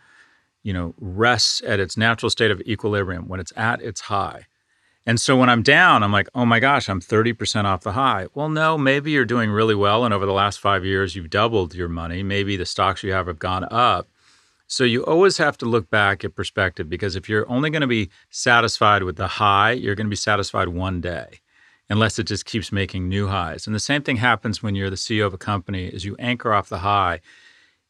you 0.63 0.73
know, 0.73 0.95
rests 0.99 1.63
at 1.65 1.81
its 1.81 1.97
natural 1.97 2.31
state 2.31 2.51
of 2.51 2.61
equilibrium 2.63 3.29
when 3.29 3.41
it's 3.41 3.53
at 3.57 3.81
its 3.81 4.03
high. 4.03 4.47
And 5.07 5.21
so 5.21 5.37
when 5.37 5.49
I'm 5.49 5.63
down, 5.63 6.03
I'm 6.03 6.13
like, 6.13 6.29
oh 6.35 6.45
my 6.45 6.61
gosh, 6.61 6.89
I'm 6.89 7.01
30% 7.01 7.65
off 7.65 7.83
the 7.83 7.93
high. 7.93 8.27
Well, 8.35 8.49
no, 8.49 8.77
maybe 8.77 9.13
you're 9.13 9.25
doing 9.25 9.51
really 9.51 9.75
well. 9.75 10.05
And 10.05 10.13
over 10.13 10.27
the 10.27 10.33
last 10.33 10.61
five 10.61 10.85
years, 10.85 11.17
you've 11.17 11.31
doubled 11.31 11.75
your 11.75 11.89
money. 11.89 12.23
Maybe 12.23 12.57
the 12.57 12.67
stocks 12.67 13.03
you 13.03 13.13
have 13.13 13.27
have 13.27 13.39
gone 13.39 13.67
up. 13.71 14.09
So 14.71 14.85
you 14.85 15.05
always 15.05 15.37
have 15.39 15.59
to 15.59 15.67
look 15.67 15.91
back 15.91 16.25
at 16.25 16.37
perspective 16.37 16.89
because 16.89 17.17
if 17.17 17.29
you're 17.29 17.51
only 17.51 17.71
going 17.71 17.81
to 17.81 17.89
be 17.89 18.09
satisfied 18.31 19.03
with 19.03 19.17
the 19.17 19.27
high, 19.27 19.73
you're 19.73 19.97
going 19.97 20.07
to 20.07 20.11
be 20.11 20.15
satisfied 20.15 20.69
one 20.69 21.01
day 21.01 21.41
unless 21.89 22.21
it 22.21 22.29
just 22.29 22.45
keeps 22.45 22.71
making 22.71 23.09
new 23.09 23.27
highs. 23.27 23.67
And 23.67 23.75
the 23.75 23.81
same 23.81 24.03
thing 24.03 24.19
happens 24.19 24.63
when 24.63 24.77
you're 24.77 24.89
the 24.89 24.95
CEO 24.95 25.27
of 25.27 25.35
a 25.35 25.39
company 25.39 25.89
is 25.89 26.05
you 26.05 26.15
anchor 26.21 26.55
off 26.55 26.69
the 26.69 26.79
high. 26.79 27.21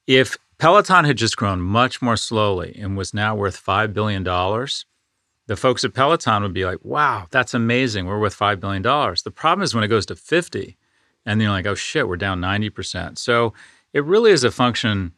If 0.07 0.39
Peloton 0.57 1.05
had 1.05 1.19
just 1.19 1.37
grown 1.37 1.61
much 1.61 2.01
more 2.01 2.17
slowly 2.17 2.75
and 2.81 2.97
was 2.97 3.13
now 3.13 3.35
worth 3.35 3.63
$5 3.63 3.93
billion, 3.93 4.25
the 4.25 5.57
folks 5.57 5.85
at 5.85 5.93
Peloton 5.93 6.43
would 6.43 6.55
be 6.55 6.65
like, 6.65 6.83
wow, 6.83 7.27
that's 7.31 7.53
amazing. 7.53 8.07
We're 8.07 8.19
worth 8.19 8.39
$5 8.39 8.59
billion. 8.59 8.83
The 8.83 9.33
problem 9.35 9.63
is 9.63 9.75
when 9.75 9.85
it 9.85 9.89
goes 9.89 10.07
to 10.07 10.17
50 10.17 10.79
and 11.27 11.43
you're 11.43 11.51
like, 11.51 11.67
oh 11.67 11.75
shit, 11.75 12.09
we're 12.09 12.17
down 12.17 12.41
90%. 12.41 13.19
So 13.19 13.53
it 13.93 14.03
really 14.03 14.33
is 14.33 14.45
a 14.45 14.51
function 14.51 15.13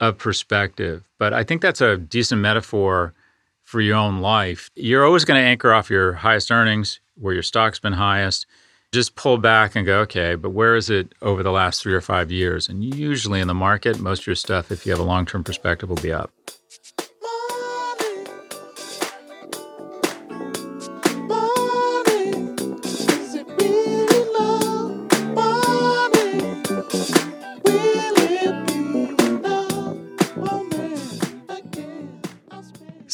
of 0.00 0.18
perspective. 0.18 1.04
But 1.18 1.32
I 1.32 1.44
think 1.44 1.62
that's 1.62 1.80
a 1.80 1.96
decent 1.96 2.40
metaphor 2.40 3.14
for 3.62 3.80
your 3.80 3.96
own 3.96 4.20
life. 4.20 4.70
You're 4.74 5.04
always 5.04 5.24
going 5.24 5.40
to 5.40 5.46
anchor 5.46 5.72
off 5.72 5.90
your 5.90 6.12
highest 6.12 6.50
earnings, 6.50 7.00
where 7.16 7.34
your 7.34 7.42
stock's 7.42 7.78
been 7.78 7.94
highest. 7.94 8.46
Just 8.92 9.16
pull 9.16 9.38
back 9.38 9.74
and 9.74 9.84
go, 9.84 10.00
okay, 10.00 10.34
but 10.36 10.50
where 10.50 10.76
is 10.76 10.90
it 10.90 11.12
over 11.22 11.42
the 11.42 11.50
last 11.50 11.82
three 11.82 11.94
or 11.94 12.00
five 12.00 12.30
years? 12.30 12.68
And 12.68 12.84
usually 12.84 13.40
in 13.40 13.48
the 13.48 13.54
market, 13.54 13.98
most 13.98 14.20
of 14.20 14.26
your 14.28 14.36
stuff, 14.36 14.70
if 14.70 14.86
you 14.86 14.92
have 14.92 15.00
a 15.00 15.04
long 15.04 15.26
term 15.26 15.42
perspective, 15.42 15.88
will 15.88 15.96
be 15.96 16.12
up. 16.12 16.30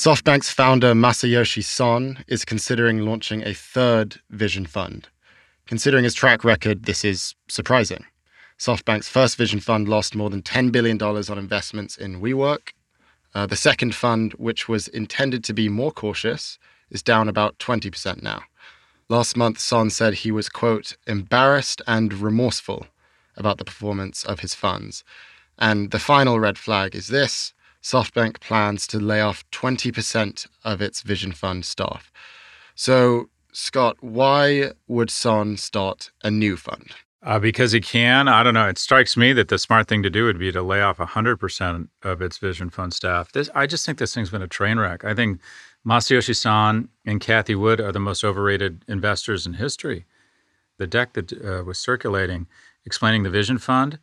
SoftBank's 0.00 0.50
founder 0.50 0.94
Masayoshi 0.94 1.62
Son 1.62 2.24
is 2.26 2.46
considering 2.46 3.00
launching 3.00 3.42
a 3.42 3.52
third 3.52 4.18
vision 4.30 4.64
fund. 4.64 5.10
Considering 5.66 6.04
his 6.04 6.14
track 6.14 6.42
record, 6.42 6.84
this 6.84 7.04
is 7.04 7.34
surprising. 7.48 8.06
SoftBank's 8.58 9.10
first 9.10 9.36
vision 9.36 9.60
fund 9.60 9.90
lost 9.90 10.14
more 10.14 10.30
than 10.30 10.40
$10 10.40 10.72
billion 10.72 10.96
on 11.02 11.36
investments 11.36 11.98
in 11.98 12.22
WeWork. 12.22 12.70
Uh, 13.34 13.44
the 13.44 13.56
second 13.56 13.94
fund, 13.94 14.32
which 14.38 14.70
was 14.70 14.88
intended 14.88 15.44
to 15.44 15.52
be 15.52 15.68
more 15.68 15.92
cautious, 15.92 16.58
is 16.88 17.02
down 17.02 17.28
about 17.28 17.58
20% 17.58 18.22
now. 18.22 18.44
Last 19.10 19.36
month, 19.36 19.58
Son 19.58 19.90
said 19.90 20.14
he 20.14 20.32
was, 20.32 20.48
quote, 20.48 20.96
embarrassed 21.06 21.82
and 21.86 22.14
remorseful 22.14 22.86
about 23.36 23.58
the 23.58 23.66
performance 23.66 24.24
of 24.24 24.40
his 24.40 24.54
funds. 24.54 25.04
And 25.58 25.90
the 25.90 25.98
final 25.98 26.40
red 26.40 26.56
flag 26.56 26.94
is 26.94 27.08
this 27.08 27.52
SoftBank 27.82 28.40
plans 28.40 28.86
to 28.88 28.98
lay 28.98 29.20
off 29.20 29.44
20% 29.50 30.46
of 30.64 30.82
its 30.82 31.02
Vision 31.02 31.32
Fund 31.32 31.64
staff. 31.64 32.12
So, 32.74 33.30
Scott, 33.52 33.96
why 34.00 34.72
would 34.86 35.10
Son 35.10 35.56
start 35.56 36.10
a 36.22 36.30
new 36.30 36.56
fund? 36.56 36.92
Uh, 37.22 37.38
because 37.38 37.72
he 37.72 37.80
can. 37.80 38.28
I 38.28 38.42
don't 38.42 38.54
know. 38.54 38.68
It 38.68 38.78
strikes 38.78 39.16
me 39.16 39.34
that 39.34 39.48
the 39.48 39.58
smart 39.58 39.88
thing 39.88 40.02
to 40.02 40.10
do 40.10 40.24
would 40.24 40.38
be 40.38 40.52
to 40.52 40.62
lay 40.62 40.80
off 40.80 40.96
100% 40.98 41.88
of 42.02 42.22
its 42.22 42.38
Vision 42.38 42.70
Fund 42.70 42.94
staff. 42.94 43.32
This, 43.32 43.50
I 43.54 43.66
just 43.66 43.84
think 43.84 43.98
this 43.98 44.14
thing's 44.14 44.30
been 44.30 44.40
a 44.40 44.48
train 44.48 44.78
wreck. 44.78 45.04
I 45.04 45.14
think 45.14 45.40
Masayoshi 45.86 46.34
Son 46.34 46.88
and 47.04 47.20
Cathie 47.20 47.54
Wood 47.54 47.80
are 47.80 47.92
the 47.92 48.00
most 48.00 48.24
overrated 48.24 48.84
investors 48.88 49.46
in 49.46 49.54
history. 49.54 50.06
The 50.78 50.86
deck 50.86 51.12
that 51.12 51.32
uh, 51.32 51.62
was 51.64 51.78
circulating 51.78 52.46
explaining 52.86 53.22
the 53.22 53.30
Vision 53.30 53.58
Fund 53.58 53.98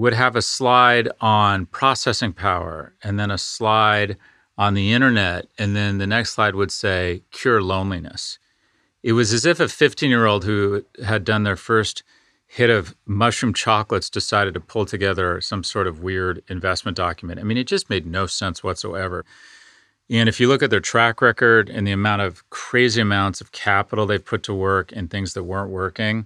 would 0.00 0.14
have 0.14 0.34
a 0.34 0.40
slide 0.40 1.10
on 1.20 1.66
processing 1.66 2.32
power 2.32 2.94
and 3.04 3.20
then 3.20 3.30
a 3.30 3.36
slide 3.36 4.16
on 4.56 4.72
the 4.72 4.94
internet. 4.94 5.46
And 5.58 5.76
then 5.76 5.98
the 5.98 6.06
next 6.06 6.32
slide 6.32 6.54
would 6.54 6.72
say 6.72 7.22
cure 7.32 7.60
loneliness. 7.60 8.38
It 9.02 9.12
was 9.12 9.34
as 9.34 9.44
if 9.44 9.60
a 9.60 9.68
15 9.68 10.08
year 10.08 10.24
old 10.24 10.44
who 10.44 10.86
had 11.04 11.22
done 11.22 11.42
their 11.42 11.56
first 11.56 12.02
hit 12.46 12.70
of 12.70 12.96
mushroom 13.04 13.52
chocolates 13.52 14.08
decided 14.08 14.54
to 14.54 14.60
pull 14.60 14.86
together 14.86 15.38
some 15.42 15.62
sort 15.62 15.86
of 15.86 16.02
weird 16.02 16.42
investment 16.48 16.96
document. 16.96 17.38
I 17.38 17.42
mean, 17.42 17.58
it 17.58 17.66
just 17.66 17.90
made 17.90 18.06
no 18.06 18.26
sense 18.26 18.64
whatsoever. 18.64 19.26
And 20.08 20.30
if 20.30 20.40
you 20.40 20.48
look 20.48 20.62
at 20.62 20.70
their 20.70 20.80
track 20.80 21.20
record 21.20 21.68
and 21.68 21.86
the 21.86 21.92
amount 21.92 22.22
of 22.22 22.48
crazy 22.48 23.02
amounts 23.02 23.42
of 23.42 23.52
capital 23.52 24.06
they've 24.06 24.24
put 24.24 24.44
to 24.44 24.54
work 24.54 24.92
in 24.92 25.08
things 25.08 25.34
that 25.34 25.44
weren't 25.44 25.70
working, 25.70 26.24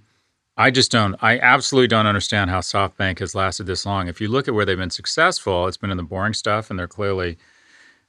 I 0.57 0.71
just 0.71 0.91
don't. 0.91 1.15
I 1.21 1.37
absolutely 1.39 1.87
don't 1.87 2.07
understand 2.07 2.49
how 2.49 2.59
SoftBank 2.59 3.19
has 3.19 3.35
lasted 3.35 3.65
this 3.65 3.85
long. 3.85 4.07
If 4.07 4.21
you 4.21 4.29
look 4.29 4.47
at 4.47 4.53
where 4.53 4.65
they've 4.65 4.77
been 4.77 4.89
successful, 4.89 5.67
it's 5.67 5.77
been 5.77 5.91
in 5.91 5.97
the 5.97 6.03
boring 6.03 6.33
stuff, 6.33 6.69
and 6.69 6.79
they're 6.79 6.87
clearly 6.87 7.37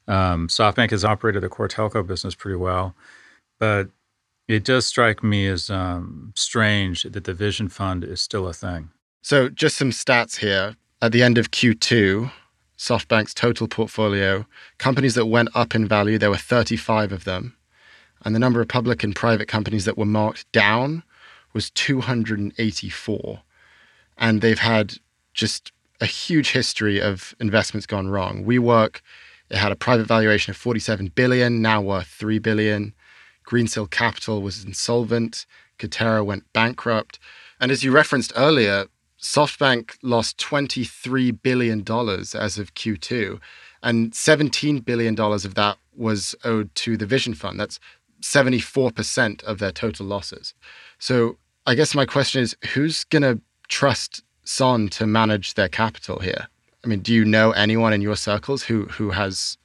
um, 0.09 0.49
SoftBank 0.49 0.91
has 0.91 1.05
operated 1.05 1.43
the 1.43 1.49
core 1.49 1.69
telco 1.69 2.07
business 2.07 2.35
pretty 2.35 2.57
well, 2.57 2.95
but 3.59 3.89
it 4.47 4.65
does 4.65 4.87
strike 4.87 5.25
me 5.25 5.49
as 5.49 5.71
um, 5.71 6.33
strange 6.37 7.03
that 7.03 7.25
the 7.25 7.35
Vision 7.35 7.69
Fund 7.69 8.05
is 8.05 8.21
still 8.21 8.47
a 8.47 8.53
thing. 8.53 8.91
So, 9.23 9.49
just 9.49 9.77
some 9.77 9.91
stats 9.91 10.37
here. 10.37 10.77
At 11.03 11.13
the 11.13 11.23
end 11.23 11.37
of 11.37 11.51
Q2, 11.51 12.31
SoftBank's 12.79 13.35
total 13.35 13.67
portfolio, 13.69 14.47
companies 14.79 15.15
that 15.15 15.27
went 15.27 15.49
up 15.55 15.75
in 15.75 15.87
value, 15.87 16.17
there 16.17 16.31
were 16.31 16.37
35 16.37 17.13
of 17.13 17.25
them. 17.25 17.57
And 18.25 18.35
the 18.35 18.39
number 18.39 18.61
of 18.61 18.69
public 18.69 19.03
and 19.05 19.15
private 19.15 19.47
companies 19.47 19.85
that 19.85 19.99
were 19.99 20.07
marked 20.07 20.51
down 20.53 21.03
was 21.57 21.71
284. 21.71 23.41
And 24.19 24.41
they've 24.43 24.59
had 24.59 24.99
just 25.33 25.73
a 26.03 26.07
huge 26.07 26.51
history 26.51 27.01
of 27.01 27.35
investments 27.41 27.87
gone 27.87 28.09
wrong. 28.09 28.45
WeWork, 28.45 29.01
it 29.49 29.57
had 29.57 29.73
a 29.73 29.77
private 29.77 30.07
valuation 30.07 30.51
of 30.51 30.57
47 30.59 31.09
billion, 31.15 31.63
now 31.63 31.81
worth 31.81 32.09
3 32.09 32.39
billion. 32.41 32.93
Greensill 33.47 33.91
Capital 33.91 34.43
was 34.43 34.65
insolvent. 34.65 35.47
Katerra 35.79 36.25
went 36.25 36.53
bankrupt. 36.53 37.19
And 37.59 37.71
as 37.71 37.83
you 37.83 37.91
referenced 37.91 38.35
earlier, 38.37 38.87
SoftBank 39.19 39.97
lost 40.03 40.37
$23 40.37 41.41
billion 41.43 41.81
as 41.81 42.59
of 42.59 42.75
Q2, 42.75 43.41
and 43.83 44.13
$17 44.13 44.85
billion 44.85 45.19
of 45.19 45.55
that 45.55 45.79
was 45.97 46.35
owed 46.45 46.75
to 46.75 46.99
the 46.99 47.07
Vision 47.07 47.33
Fund. 47.33 47.59
That's 47.59 47.81
74% 48.21 49.43
of 49.45 49.59
their 49.59 49.73
total 49.73 50.05
losses. 50.05 50.53
So 50.99 51.39
I 51.69 51.75
guess 51.75 51.95
my 51.97 52.07
question 52.07 52.43
is 52.43 52.57
who's 52.75 53.03
going 53.05 53.23
to 53.23 53.41
trust 53.69 54.23
Son 54.45 54.89
to 54.91 55.07
manage 55.07 55.55
their 55.55 55.69
capital 55.69 56.21
here? 56.21 56.47
I 56.85 56.87
mean, 56.87 57.01
do 57.01 57.13
you 57.13 57.25
know 57.25 57.51
anyone 57.51 57.93
in 57.93 58.01
your 58.01 58.15
circles 58.15 58.63
who 58.63 58.85
who 58.85 59.11
has 59.11 59.59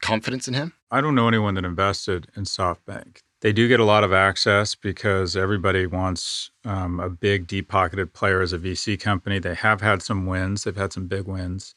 confidence 0.00 0.48
in 0.48 0.54
him? 0.54 0.72
I 0.90 1.02
don't 1.02 1.14
know 1.14 1.28
anyone 1.28 1.54
that 1.54 1.64
invested 1.66 2.28
in 2.36 2.44
SoftBank. 2.44 3.18
They 3.40 3.52
do 3.52 3.68
get 3.68 3.80
a 3.80 3.84
lot 3.84 4.02
of 4.02 4.14
access 4.14 4.74
because 4.74 5.36
everybody 5.36 5.84
wants 5.86 6.50
um, 6.64 7.00
a 7.00 7.10
big, 7.10 7.46
deep 7.46 7.68
pocketed 7.68 8.14
player 8.14 8.40
as 8.40 8.54
a 8.54 8.58
VC 8.58 8.98
company. 8.98 9.38
They 9.38 9.54
have 9.54 9.82
had 9.82 10.00
some 10.00 10.24
wins, 10.24 10.64
they've 10.64 10.74
had 10.74 10.94
some 10.94 11.06
big 11.06 11.26
wins. 11.26 11.74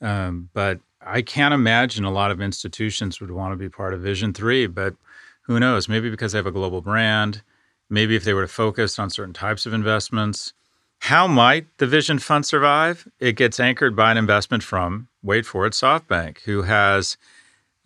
Um, 0.00 0.48
but 0.54 0.80
I 1.02 1.20
can't 1.20 1.52
imagine 1.52 2.04
a 2.04 2.10
lot 2.10 2.30
of 2.30 2.40
institutions 2.40 3.20
would 3.20 3.30
want 3.30 3.52
to 3.52 3.56
be 3.56 3.68
part 3.68 3.92
of 3.92 4.00
Vision 4.00 4.32
3. 4.32 4.68
But 4.68 4.94
who 5.42 5.60
knows? 5.60 5.88
Maybe 5.90 6.08
because 6.08 6.32
they 6.32 6.38
have 6.38 6.46
a 6.46 6.52
global 6.52 6.80
brand 6.80 7.42
maybe 7.90 8.16
if 8.16 8.24
they 8.24 8.34
were 8.34 8.42
to 8.42 8.48
focus 8.48 8.98
on 8.98 9.10
certain 9.10 9.34
types 9.34 9.66
of 9.66 9.72
investments. 9.72 10.52
How 11.00 11.26
might 11.26 11.66
the 11.78 11.86
Vision 11.86 12.18
Fund 12.18 12.44
survive? 12.44 13.06
It 13.20 13.36
gets 13.36 13.60
anchored 13.60 13.94
by 13.94 14.10
an 14.10 14.16
investment 14.16 14.62
from, 14.62 15.08
wait 15.22 15.46
for 15.46 15.64
it, 15.66 15.72
SoftBank, 15.72 16.40
who 16.40 16.62
has 16.62 17.16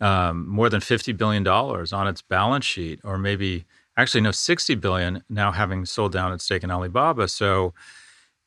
um, 0.01 0.47
more 0.49 0.69
than 0.69 0.81
$50 0.81 1.15
billion 1.15 1.47
on 1.47 2.07
its 2.07 2.21
balance 2.21 2.65
sheet, 2.65 2.99
or 3.03 3.17
maybe 3.17 3.65
actually 3.97 4.21
no, 4.21 4.31
60 4.31 4.75
billion 4.75 5.23
now 5.29 5.51
having 5.51 5.85
sold 5.85 6.11
down 6.11 6.33
its 6.33 6.43
stake 6.43 6.63
in 6.63 6.71
Alibaba. 6.71 7.27
So, 7.27 7.73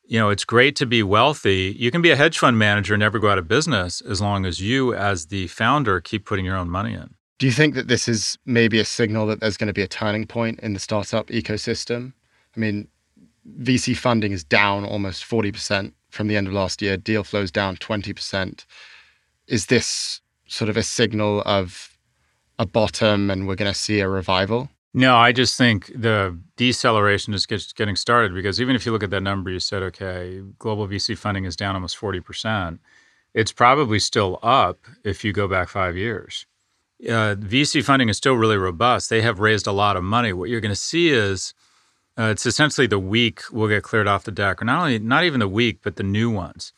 you 0.05 0.19
know, 0.19 0.29
it's 0.29 0.45
great 0.45 0.75
to 0.77 0.85
be 0.85 1.01
wealthy. 1.03 1.75
You 1.77 1.91
can 1.91 2.01
be 2.01 2.11
a 2.11 2.15
hedge 2.15 2.37
fund 2.37 2.57
manager 2.59 2.93
and 2.93 2.99
never 2.99 3.19
go 3.19 3.29
out 3.29 3.37
of 3.37 3.47
business 3.47 4.01
as 4.01 4.21
long 4.21 4.45
as 4.45 4.61
you, 4.61 4.93
as 4.93 5.27
the 5.27 5.47
founder, 5.47 5.99
keep 5.99 6.25
putting 6.25 6.45
your 6.45 6.57
own 6.57 6.69
money 6.69 6.93
in. 6.93 7.16
Do 7.39 7.45
you 7.45 7.51
think 7.51 7.75
that 7.75 7.87
this 7.87 8.07
is 8.07 8.37
maybe 8.45 8.79
a 8.79 8.85
signal 8.85 9.27
that 9.27 9.39
there's 9.39 9.57
going 9.57 9.67
to 9.67 9.73
be 9.73 9.83
a 9.83 9.87
turning 9.87 10.25
point 10.25 10.59
in 10.61 10.73
the 10.73 10.79
startup 10.79 11.27
ecosystem? 11.27 12.13
I 12.55 12.59
mean, 12.59 12.87
VC 13.61 13.95
funding 13.95 14.31
is 14.31 14.43
down 14.43 14.85
almost 14.85 15.23
40% 15.23 15.93
from 16.09 16.27
the 16.27 16.35
end 16.35 16.47
of 16.47 16.53
last 16.53 16.81
year, 16.81 16.97
deal 16.97 17.23
flows 17.23 17.51
down 17.51 17.77
20%. 17.77 18.65
Is 19.47 19.67
this 19.67 20.19
sort 20.47 20.69
of 20.69 20.77
a 20.77 20.83
signal 20.83 21.43
of 21.45 21.95
a 22.57 22.65
bottom 22.65 23.29
and 23.29 23.47
we're 23.47 23.55
going 23.55 23.71
to 23.71 23.77
see 23.77 23.99
a 23.99 24.09
revival? 24.09 24.69
No, 24.93 25.15
I 25.15 25.31
just 25.31 25.57
think 25.57 25.91
the 25.93 26.39
deceleration 26.55 27.35
is 27.35 27.45
getting 27.45 27.95
started 27.95 28.33
because 28.33 28.59
even 28.59 28.75
if 28.75 28.83
you 28.85 28.91
look 28.91 29.03
at 29.03 29.11
that 29.11 29.21
number, 29.21 29.51
you 29.51 29.59
said, 29.59 29.83
okay, 29.83 30.41
global 30.57 30.87
VC 30.87 31.15
funding 31.15 31.45
is 31.45 31.55
down 31.55 31.75
almost 31.75 31.99
40%. 31.99 32.79
It's 33.35 33.51
probably 33.51 33.99
still 33.99 34.39
up 34.41 34.79
if 35.03 35.23
you 35.23 35.33
go 35.33 35.47
back 35.47 35.69
five 35.69 35.95
years. 35.95 36.47
Uh, 37.03 37.35
VC 37.35 37.83
funding 37.83 38.09
is 38.09 38.17
still 38.17 38.33
really 38.33 38.57
robust. 38.57 39.09
They 39.09 39.21
have 39.21 39.39
raised 39.39 39.67
a 39.67 39.71
lot 39.71 39.97
of 39.97 40.03
money. 40.03 40.33
What 40.33 40.49
you're 40.49 40.61
going 40.61 40.71
to 40.71 40.75
see 40.75 41.09
is 41.09 41.53
uh, 42.17 42.29
it's 42.31 42.45
essentially 42.45 42.87
the 42.87 42.99
weak 42.99 43.41
will 43.51 43.67
get 43.67 43.83
cleared 43.83 44.07
off 44.07 44.23
the 44.23 44.31
deck, 44.31 44.61
or 44.61 44.65
not 44.65 44.79
only 44.79 44.99
not 44.99 45.23
even 45.23 45.39
the 45.39 45.47
weak, 45.47 45.79
but 45.83 45.95
the 45.95 46.03
new 46.03 46.31
ones. 46.31 46.73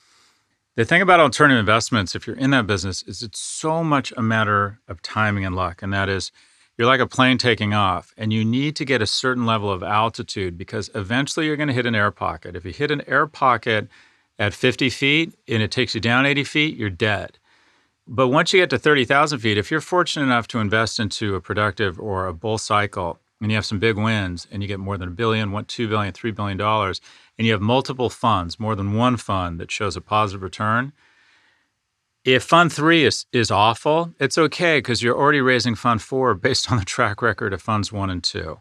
The 0.75 0.85
thing 0.85 1.01
about 1.01 1.19
alternative 1.19 1.59
investments, 1.59 2.15
if 2.15 2.27
you're 2.27 2.35
in 2.35 2.51
that 2.51 2.67
business, 2.67 3.03
is 3.03 3.23
it's 3.23 3.39
so 3.39 3.83
much 3.83 4.13
a 4.15 4.21
matter 4.21 4.79
of 4.87 5.01
timing 5.01 5.45
and 5.45 5.55
luck, 5.55 5.81
and 5.81 5.93
that 5.93 6.09
is 6.09 6.31
you're 6.77 6.87
like 6.87 7.01
a 7.01 7.07
plane 7.07 7.37
taking 7.37 7.73
off, 7.73 8.13
and 8.17 8.31
you 8.31 8.45
need 8.45 8.75
to 8.77 8.85
get 8.85 9.01
a 9.01 9.07
certain 9.07 9.45
level 9.45 9.71
of 9.71 9.83
altitude 9.83 10.57
because 10.57 10.89
eventually 10.95 11.45
you're 11.45 11.57
going 11.57 11.67
to 11.67 11.73
hit 11.73 11.85
an 11.85 11.95
air 11.95 12.11
pocket. 12.11 12.55
If 12.55 12.65
you 12.65 12.71
hit 12.71 12.91
an 12.91 13.03
air 13.07 13.27
pocket 13.27 13.89
at 14.37 14.53
50 14.53 14.89
feet 14.89 15.33
and 15.47 15.61
it 15.61 15.71
takes 15.71 15.93
you 15.93 16.01
down 16.01 16.25
80 16.25 16.45
feet, 16.45 16.77
you're 16.77 16.89
dead. 16.89 17.37
But 18.11 18.29
once 18.29 18.51
you 18.51 18.59
get 18.59 18.71
to 18.71 18.79
30,000 18.79 19.37
feet, 19.37 19.59
if 19.59 19.69
you're 19.69 19.81
fortunate 19.81 20.23
enough 20.23 20.47
to 20.47 20.59
invest 20.59 20.99
into 20.99 21.35
a 21.35 21.41
productive 21.41 21.99
or 21.99 22.25
a 22.25 22.33
bull 22.33 22.57
cycle 22.57 23.19
and 23.39 23.51
you 23.51 23.55
have 23.55 23.67
some 23.67 23.77
big 23.77 23.97
wins 23.97 24.47
and 24.51 24.63
you 24.63 24.67
get 24.67 24.79
more 24.79 24.97
than 24.97 25.09
a 25.09 25.11
billion, 25.11 25.51
one, 25.51 25.65
two 25.65 25.87
billion, 25.87 26.11
three 26.11 26.31
billion 26.31 26.57
dollars, 26.57 27.01
and 27.37 27.45
you 27.45 27.53
have 27.53 27.61
multiple 27.61 28.09
funds, 28.09 28.59
more 28.59 28.75
than 28.75 28.95
one 28.95 29.15
fund 29.15 29.59
that 29.59 29.69
shows 29.69 29.95
a 29.95 30.01
positive 30.01 30.41
return, 30.41 30.91
if 32.25 32.43
fund 32.43 32.73
three 32.73 33.05
is, 33.05 33.27
is 33.31 33.51
awful, 33.51 34.11
it's 34.19 34.39
okay 34.39 34.79
because 34.79 35.03
you're 35.03 35.17
already 35.17 35.39
raising 35.39 35.75
fund 35.75 36.01
four 36.01 36.33
based 36.47 36.71
on 36.71 36.79
the 36.79 36.85
track 36.85 37.21
record 37.21 37.53
of 37.53 37.61
funds 37.61 37.91
one 37.91 38.09
and 38.09 38.23
two. 38.23 38.59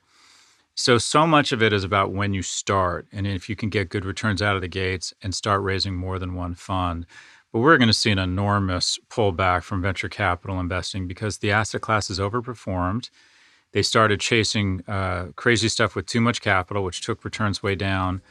So, 0.75 0.99
so 0.99 1.26
much 1.26 1.52
of 1.52 1.62
it 1.62 1.73
is 1.73 1.85
about 1.85 2.12
when 2.12 2.35
you 2.35 2.43
start 2.43 3.09
and 3.12 3.26
if 3.26 3.49
you 3.49 3.57
can 3.57 3.71
get 3.71 3.88
good 3.88 4.05
returns 4.05 4.43
out 4.43 4.57
of 4.57 4.62
the 4.62 4.69
gates 4.69 5.14
and 5.23 5.35
start 5.35 5.62
raising 5.62 5.97
more 5.97 6.19
than 6.19 6.35
one 6.35 6.55
fund. 6.55 7.07
But 7.52 7.61
we're 7.61 7.78
going 7.78 7.88
to 7.88 7.95
see 7.95 8.11
an 8.11 8.19
enormous 8.19 8.99
pullback 9.09 9.62
from 9.62 9.81
venture 9.83 10.09
capital 10.09 10.61
investing 10.61 11.07
because 11.07 11.38
the 11.38 11.50
asset 11.50 11.81
class 11.81 12.09
has 12.09 12.19
overperformed. 12.19 13.11
They 13.73 13.83
started 13.83 14.21
chasing 14.21 14.83
uh, 14.87 15.28
crazy 15.37 15.69
stuff 15.69 15.95
with 15.95 16.07
too 16.07 16.21
much 16.21 16.40
capital, 16.40 16.85
which 16.85 17.00
took 17.00 17.25
returns 17.25 17.62
way 17.62 17.75
down. 17.75 18.23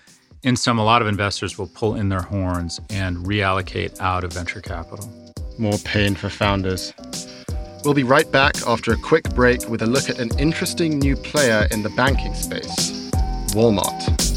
In 0.44 0.56
some, 0.56 0.78
a 0.78 0.84
lot 0.84 1.02
of 1.02 1.08
investors 1.08 1.58
will 1.58 1.68
pull 1.68 1.96
in 1.96 2.10
their 2.10 2.22
horns 2.22 2.80
and 2.90 3.18
reallocate 3.18 4.00
out 4.00 4.24
of 4.24 4.34
venture 4.34 4.62
capital. 4.62 5.34
More 5.58 5.78
pain 5.80 6.16
for 6.16 6.30
founders. 6.30 6.94
We'll 7.84 7.94
be 7.94 8.04
right 8.04 8.32
back 8.32 8.56
after 8.68 8.92
a 8.92 8.98
quick 8.98 9.24
break 9.36 9.68
with 9.70 9.82
a 9.82 9.88
look 9.88 10.10
at 10.10 10.20
an 10.20 10.30
interesting 10.38 11.00
new 11.00 11.16
player 11.16 11.68
in 11.72 11.84
the 11.84 11.90
banking 11.92 12.34
space 12.36 12.98
Walmart. 13.54 14.37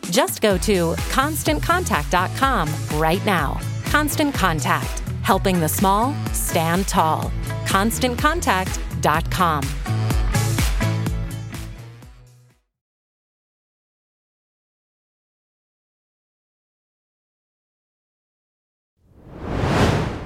Just 0.11 0.41
go 0.41 0.57
to 0.57 0.93
constantcontact.com 1.13 2.99
right 2.99 3.25
now. 3.25 3.59
Constant 3.85 4.35
Contact, 4.35 4.99
helping 5.23 5.61
the 5.61 5.69
small 5.69 6.13
stand 6.33 6.85
tall. 6.89 7.31
ConstantContact.com. 7.65 9.63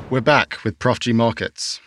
We're 0.10 0.21
back 0.21 0.63
with 0.63 0.80
Prof 0.80 1.00
G 1.00 1.13
Markets. 1.13 1.80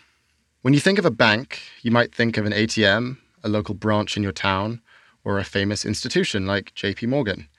When 0.61 0.73
you 0.73 0.79
think 0.79 0.99
of 0.99 1.05
a 1.05 1.11
bank, 1.11 1.61
you 1.81 1.91
might 1.91 2.15
think 2.15 2.37
of 2.37 2.45
an 2.45 2.53
ATM, 2.53 3.17
a 3.43 3.49
local 3.49 3.75
branch 3.75 4.15
in 4.15 4.23
your 4.23 4.31
town, 4.31 4.81
or 5.25 5.37
a 5.37 5.43
famous 5.43 5.83
institution 5.85 6.45
like 6.45 6.73
JP 6.75 7.09
Morgan. 7.09 7.49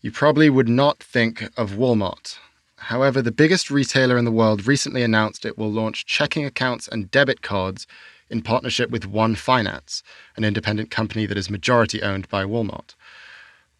You 0.00 0.12
probably 0.12 0.48
would 0.48 0.68
not 0.68 1.02
think 1.02 1.42
of 1.56 1.72
Walmart. 1.72 2.38
However, 2.76 3.20
the 3.20 3.32
biggest 3.32 3.68
retailer 3.68 4.16
in 4.16 4.24
the 4.24 4.30
world 4.30 4.66
recently 4.66 5.02
announced 5.02 5.44
it 5.44 5.58
will 5.58 5.72
launch 5.72 6.06
checking 6.06 6.44
accounts 6.44 6.86
and 6.86 7.10
debit 7.10 7.42
cards 7.42 7.86
in 8.30 8.42
partnership 8.42 8.90
with 8.90 9.06
One 9.06 9.34
Finance, 9.34 10.04
an 10.36 10.44
independent 10.44 10.90
company 10.90 11.26
that 11.26 11.36
is 11.36 11.50
majority 11.50 12.00
owned 12.00 12.28
by 12.28 12.44
Walmart. 12.44 12.94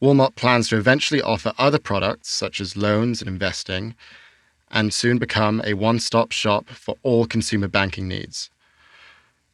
Walmart 0.02 0.34
plans 0.34 0.68
to 0.68 0.76
eventually 0.76 1.22
offer 1.22 1.52
other 1.56 1.78
products, 1.78 2.30
such 2.30 2.60
as 2.60 2.76
loans 2.76 3.20
and 3.20 3.28
investing, 3.28 3.94
and 4.72 4.92
soon 4.92 5.18
become 5.18 5.62
a 5.64 5.74
one 5.74 6.00
stop 6.00 6.32
shop 6.32 6.68
for 6.68 6.96
all 7.04 7.26
consumer 7.26 7.68
banking 7.68 8.08
needs. 8.08 8.50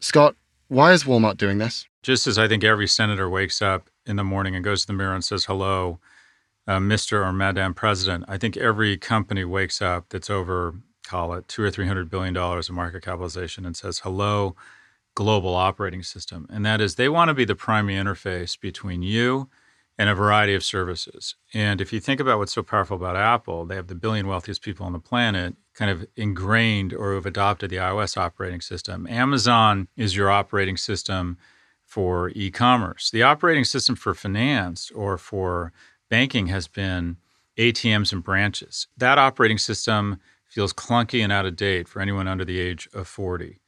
Scott, 0.00 0.35
why 0.68 0.92
is 0.92 1.05
Walmart 1.05 1.37
doing 1.37 1.59
this? 1.59 1.87
Just 2.03 2.27
as 2.27 2.38
I 2.38 2.48
think 2.48 2.64
every 2.64 2.87
senator 2.87 3.29
wakes 3.29 3.61
up 3.61 3.90
in 4.07 4.16
the 4.16 4.24
morning 4.24 4.55
and 4.55 4.64
goes 4.64 4.83
to 4.83 4.87
the 4.87 4.92
mirror 4.94 5.14
and 5.14 5.24
says 5.24 5.44
hello, 5.44 5.98
uh, 6.66 6.79
Mr. 6.79 7.24
or 7.24 7.33
Madam 7.33 7.74
President, 7.74 8.24
I 8.29 8.38
think 8.38 8.57
every 8.57 8.96
company 8.96 9.44
wakes 9.44 9.83
up 9.83 10.07
that's 10.09 10.31
over, 10.31 10.77
call 11.07 11.35
it 11.35 11.48
two 11.48 11.62
or 11.62 11.70
three 11.70 11.87
hundred 11.87 12.11
billion 12.11 12.35
dollars 12.35 12.68
of 12.68 12.74
market 12.74 13.05
capitalization 13.05 13.66
and 13.66 13.77
says 13.77 14.00
hello, 14.00 14.57
global 15.14 15.55
operating 15.55 16.03
system, 16.03 16.46
and 16.50 16.64
that 16.64 16.81
is 16.81 16.94
they 16.94 17.09
want 17.09 17.29
to 17.29 17.35
be 17.35 17.44
the 17.44 17.55
primary 17.55 18.03
interface 18.03 18.59
between 18.59 19.03
you 19.03 19.48
and 19.96 20.09
a 20.09 20.14
variety 20.14 20.55
of 20.55 20.64
services. 20.64 21.37
And 21.53 21.81
if 21.81 21.92
you 21.92 22.00
think 22.00 22.20
about 22.20 22.38
what's 22.38 22.53
so 22.53 22.62
powerful 22.62 22.96
about 22.96 23.16
Apple, 23.16 23.64
they 23.64 23.77
have 23.77 23.87
the 23.87 23.94
billion 23.94 24.27
wealthiest 24.27 24.62
people 24.62 24.85
on 24.87 24.92
the 24.92 24.98
planet 24.98 25.55
kind 25.74 25.90
of 25.90 26.07
ingrained 26.16 26.92
or 26.92 27.14
have 27.14 27.27
adopted 27.27 27.70
the 27.70 27.77
iOS 27.77 28.16
operating 28.16 28.61
system. 28.61 29.07
Amazon 29.07 29.88
is 29.96 30.16
your 30.16 30.31
operating 30.31 30.77
system 30.77 31.38
for 31.85 32.31
e 32.35 32.50
commerce. 32.50 33.11
The 33.11 33.22
operating 33.22 33.64
system 33.64 33.94
for 33.94 34.14
finance 34.14 34.90
or 34.90 35.16
for 35.16 35.72
banking 36.08 36.48
has 36.48 36.68
been 36.68 37.16
ATMs 37.56 38.12
and 38.12 38.22
branches. 38.22 38.88
That 38.96 39.18
operating 39.18 39.58
system 39.58 40.18
feels 40.48 40.72
clunky 40.72 41.22
and 41.22 41.32
out 41.32 41.46
of 41.46 41.56
date 41.56 41.88
for 41.88 42.00
anyone 42.00 42.28
under 42.28 42.44
the 42.44 42.60
age 42.60 42.88
of 42.94 43.08
40. 43.08 43.60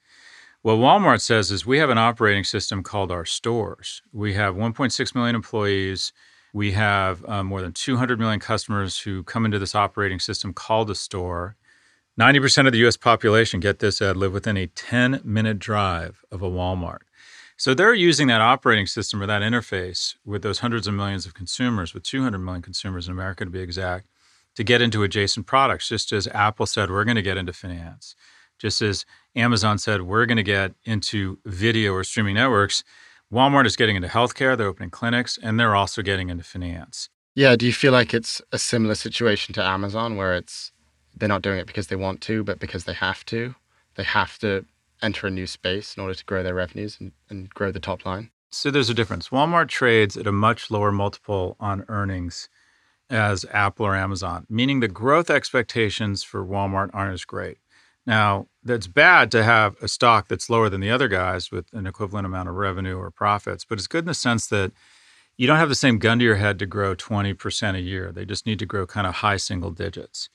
What 0.62 0.78
Walmart 0.78 1.20
says 1.20 1.52
is 1.52 1.64
we 1.64 1.78
have 1.78 1.90
an 1.90 1.98
operating 1.98 2.44
system 2.44 2.82
called 2.82 3.12
our 3.12 3.24
stores. 3.24 4.02
We 4.12 4.34
have 4.34 4.56
1.6 4.56 5.14
million 5.14 5.36
employees. 5.36 6.12
We 6.52 6.72
have 6.72 7.24
um, 7.28 7.46
more 7.46 7.62
than 7.62 7.72
200 7.72 8.18
million 8.18 8.40
customers 8.40 8.98
who 8.98 9.22
come 9.22 9.44
into 9.44 9.58
this 9.58 9.74
operating 9.74 10.18
system 10.18 10.52
called 10.52 10.90
a 10.90 10.94
store. 10.94 11.56
90% 12.18 12.66
of 12.66 12.72
the 12.72 12.84
US 12.86 12.96
population, 12.96 13.60
get 13.60 13.78
this, 13.78 14.00
Ed, 14.02 14.16
live 14.16 14.32
within 14.32 14.56
a 14.56 14.66
10 14.66 15.20
minute 15.22 15.58
drive 15.58 16.24
of 16.32 16.42
a 16.42 16.50
Walmart. 16.50 17.05
So 17.56 17.72
they're 17.72 17.94
using 17.94 18.26
that 18.26 18.42
operating 18.42 18.86
system 18.86 19.22
or 19.22 19.26
that 19.26 19.42
interface 19.42 20.14
with 20.24 20.42
those 20.42 20.58
hundreds 20.58 20.86
of 20.86 20.94
millions 20.94 21.24
of 21.24 21.32
consumers, 21.32 21.94
with 21.94 22.02
200 22.02 22.38
million 22.38 22.62
consumers 22.62 23.06
in 23.06 23.12
America 23.12 23.44
to 23.44 23.50
be 23.50 23.60
exact, 23.60 24.08
to 24.56 24.64
get 24.64 24.82
into 24.82 25.02
adjacent 25.02 25.46
products, 25.46 25.88
just 25.88 26.12
as 26.12 26.28
Apple 26.28 26.66
said, 26.66 26.90
we're 26.90 27.04
going 27.04 27.16
to 27.16 27.22
get 27.22 27.38
into 27.38 27.52
finance. 27.52 28.14
Just 28.58 28.82
as 28.82 29.06
Amazon 29.34 29.78
said, 29.78 30.02
we're 30.02 30.26
going 30.26 30.36
to 30.36 30.42
get 30.42 30.72
into 30.84 31.38
video 31.44 31.92
or 31.92 32.04
streaming 32.04 32.34
networks. 32.34 32.84
Walmart 33.32 33.66
is 33.66 33.76
getting 33.76 33.96
into 33.96 34.08
healthcare, 34.08 34.56
they're 34.56 34.66
opening 34.66 34.90
clinics, 34.90 35.38
and 35.42 35.58
they're 35.58 35.74
also 35.74 36.02
getting 36.02 36.30
into 36.30 36.44
finance. 36.44 37.08
Yeah. 37.34 37.56
Do 37.56 37.66
you 37.66 37.72
feel 37.72 37.92
like 37.92 38.14
it's 38.14 38.40
a 38.52 38.58
similar 38.58 38.94
situation 38.94 39.52
to 39.54 39.64
Amazon 39.64 40.16
where 40.16 40.34
it's 40.34 40.72
they're 41.14 41.28
not 41.28 41.42
doing 41.42 41.58
it 41.58 41.66
because 41.66 41.88
they 41.88 41.96
want 41.96 42.20
to, 42.22 42.44
but 42.44 42.58
because 42.58 42.84
they 42.84 42.92
have 42.94 43.24
to? 43.26 43.54
They 43.94 44.04
have 44.04 44.38
to 44.38 44.64
enter 45.02 45.26
a 45.26 45.30
new 45.30 45.46
space 45.46 45.96
in 45.96 46.02
order 46.02 46.14
to 46.14 46.24
grow 46.24 46.42
their 46.42 46.54
revenues 46.54 46.98
and, 47.00 47.12
and 47.28 47.50
grow 47.50 47.70
the 47.70 47.80
top 47.80 48.04
line? 48.04 48.30
So 48.50 48.70
there's 48.70 48.90
a 48.90 48.94
difference. 48.94 49.28
Walmart 49.28 49.68
trades 49.68 50.16
at 50.16 50.26
a 50.26 50.32
much 50.32 50.70
lower 50.70 50.92
multiple 50.92 51.56
on 51.60 51.84
earnings 51.88 52.48
as 53.10 53.44
Apple 53.52 53.86
or 53.86 53.94
Amazon, 53.94 54.46
meaning 54.48 54.80
the 54.80 54.88
growth 54.88 55.30
expectations 55.30 56.22
for 56.22 56.44
Walmart 56.44 56.90
aren't 56.92 57.14
as 57.14 57.24
great. 57.24 57.58
Now, 58.06 58.46
that's 58.62 58.86
bad 58.86 59.30
to 59.32 59.42
have 59.42 59.76
a 59.82 59.88
stock 59.88 60.28
that's 60.28 60.48
lower 60.48 60.68
than 60.68 60.80
the 60.80 60.90
other 60.90 61.08
guys 61.08 61.50
with 61.50 61.72
an 61.72 61.86
equivalent 61.86 62.26
amount 62.26 62.48
of 62.48 62.54
revenue 62.54 62.96
or 62.96 63.10
profits, 63.10 63.64
but 63.64 63.78
it's 63.78 63.88
good 63.88 64.04
in 64.04 64.06
the 64.06 64.14
sense 64.14 64.46
that 64.48 64.72
you 65.36 65.46
don't 65.46 65.58
have 65.58 65.68
the 65.68 65.74
same 65.74 65.98
gun 65.98 66.18
to 66.20 66.24
your 66.24 66.36
head 66.36 66.58
to 66.60 66.66
grow 66.66 66.94
20% 66.94 67.74
a 67.74 67.80
year. 67.80 68.12
They 68.12 68.24
just 68.24 68.46
need 68.46 68.58
to 68.60 68.66
grow 68.66 68.86
kind 68.86 69.06
of 69.06 69.16
high 69.16 69.36
single 69.36 69.70
digits. 69.70 70.28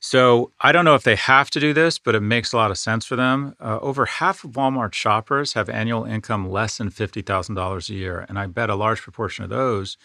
So 0.00 0.52
I 0.60 0.70
don't 0.70 0.84
know 0.84 0.94
if 0.94 1.02
they 1.02 1.16
have 1.16 1.50
to 1.50 1.60
do 1.60 1.72
this, 1.72 1.98
but 1.98 2.14
it 2.14 2.20
makes 2.20 2.52
a 2.52 2.56
lot 2.56 2.70
of 2.70 2.78
sense 2.78 3.04
for 3.04 3.16
them. 3.16 3.54
Uh, 3.60 3.78
over 3.80 4.06
half 4.06 4.44
of 4.44 4.52
Walmart 4.52 4.94
shoppers 4.94 5.54
have 5.54 5.68
annual 5.68 6.04
income 6.04 6.50
less 6.50 6.78
than 6.78 6.90
$50,000 6.90 7.88
a 7.88 7.94
year. 7.94 8.24
And 8.28 8.38
I 8.38 8.46
bet 8.46 8.70
a 8.70 8.76
large 8.76 9.02
proportion 9.02 9.44
of 9.44 9.50
those 9.50 9.96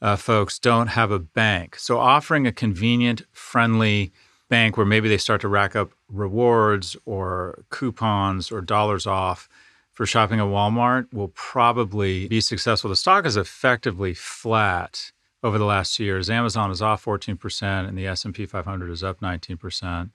uh, 0.00 0.16
folks 0.16 0.58
don't 0.58 0.88
have 0.88 1.10
a 1.10 1.18
bank. 1.18 1.76
So 1.78 1.98
offering 1.98 2.46
a 2.46 2.52
convenient, 2.52 3.22
friendly 3.32 4.12
bank 4.48 4.76
where 4.76 4.86
maybe 4.86 5.08
they 5.08 5.18
start 5.18 5.40
to 5.42 5.48
rack 5.48 5.76
up 5.76 5.92
rewards 6.08 6.96
or 7.04 7.64
coupons 7.70 8.50
or 8.50 8.60
dollars 8.60 9.06
off 9.06 9.48
for 9.92 10.06
shopping 10.06 10.40
at 10.40 10.46
Walmart 10.46 11.12
will 11.12 11.28
probably 11.28 12.26
be 12.28 12.40
successful. 12.40 12.90
The 12.90 12.96
stock 12.96 13.26
is 13.26 13.36
effectively 13.36 14.14
flat 14.14 15.12
over 15.42 15.58
the 15.58 15.64
last 15.64 15.96
two 15.96 16.04
years. 16.04 16.30
Amazon 16.30 16.70
is 16.70 16.82
off 16.82 17.04
14% 17.04 17.88
and 17.88 17.98
the 17.98 18.06
S&P 18.06 18.46
500 18.46 18.90
is 18.90 19.02
up 19.02 19.20
19%. 19.20 20.10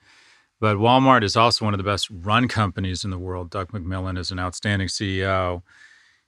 But 0.60 0.76
Walmart 0.78 1.22
is 1.22 1.36
also 1.36 1.64
one 1.64 1.74
of 1.74 1.78
the 1.78 1.84
best 1.84 2.08
run 2.10 2.48
companies 2.48 3.04
in 3.04 3.10
the 3.10 3.18
world. 3.18 3.50
Doug 3.50 3.70
McMillon 3.70 4.18
is 4.18 4.30
an 4.30 4.40
outstanding 4.40 4.88
CEO. 4.88 5.62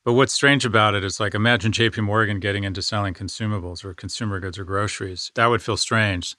But 0.04 0.12
what's 0.14 0.32
strange 0.32 0.64
about 0.64 0.94
it 0.94 1.04
is 1.04 1.18
like 1.18 1.34
imagine 1.34 1.72
JP 1.72 2.04
Morgan 2.04 2.40
getting 2.40 2.64
into 2.64 2.82
selling 2.82 3.12
consumables 3.12 3.84
or 3.84 3.92
consumer 3.92 4.38
goods 4.40 4.58
or 4.58 4.64
groceries. 4.64 5.32
That 5.34 5.46
would 5.46 5.62
feel 5.62 5.76
strange. 5.76 6.36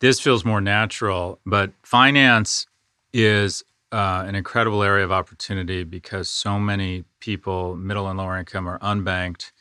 This 0.00 0.20
feels 0.20 0.44
more 0.44 0.60
natural, 0.60 1.40
but 1.46 1.72
finance 1.82 2.66
is 3.12 3.64
uh, 3.92 4.24
an 4.26 4.34
incredible 4.34 4.82
area 4.82 5.04
of 5.04 5.12
opportunity 5.12 5.84
because 5.84 6.28
so 6.28 6.58
many 6.58 7.04
people, 7.20 7.76
middle 7.76 8.08
and 8.08 8.18
lower 8.18 8.36
income, 8.36 8.68
are 8.68 8.78
unbanked 8.80 9.52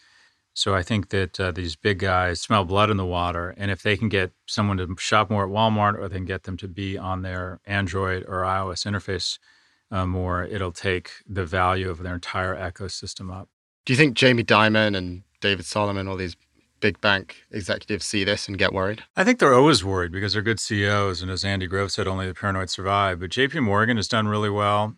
so 0.56 0.74
I 0.74 0.84
think 0.84 1.10
that 1.10 1.38
uh, 1.38 1.52
these 1.52 1.76
big 1.76 2.00
guys 2.00 2.40
smell 2.40 2.64
blood 2.64 2.90
in 2.90 2.96
the 2.96 3.06
water, 3.06 3.54
and 3.58 3.70
if 3.70 3.84
they 3.84 3.98
can 3.98 4.08
get 4.08 4.32
someone 4.48 4.78
to 4.78 4.96
shop 4.98 5.30
more 5.30 5.44
at 5.44 5.52
Walmart, 5.52 6.00
or 6.00 6.08
they 6.08 6.16
can 6.16 6.26
get 6.26 6.44
them 6.44 6.56
to 6.58 6.68
be 6.70 6.98
on 6.98 7.24
their 7.24 7.60
Android 7.66 8.24
or 8.26 8.44
iOS 8.44 8.90
interface 8.90 9.38
uh, 9.92 10.06
more, 10.06 10.46
it'll 10.46 10.72
take 10.72 11.12
the 11.28 11.46
value 11.46 11.90
of 11.90 12.02
their 12.02 12.14
entire 12.14 12.56
ecosystem 12.56 13.36
up. 13.36 13.50
Do 13.84 13.92
you 13.92 13.98
think 13.98 14.16
Jamie 14.16 14.46
Dimon 14.46 14.96
and 14.96 15.24
David 15.42 15.66
Solomon, 15.66 16.08
all 16.08 16.16
these 16.16 16.38
big 16.80 17.02
bank 17.02 17.36
executives, 17.52 18.06
see 18.06 18.24
this 18.24 18.48
and 18.48 18.58
get 18.58 18.72
worried? 18.72 19.04
I 19.18 19.26
think 19.26 19.40
they're 19.40 19.54
always 19.54 19.84
worried 19.84 20.14
because 20.14 20.32
they're 20.32 20.42
good 20.42 20.62
CEOs, 20.62 21.22
and 21.22 21.30
as 21.30 21.44
Andy 21.44 21.68
Grove 21.68 21.92
said, 21.92 22.08
only 22.08 22.28
the 22.28 22.34
paranoid 22.34 22.70
survive. 22.70 23.20
But 23.20 23.30
J.P. 23.32 23.60
Morgan 23.60 23.98
has 23.98 24.08
done 24.08 24.30
really 24.30 24.50
well. 24.50 24.96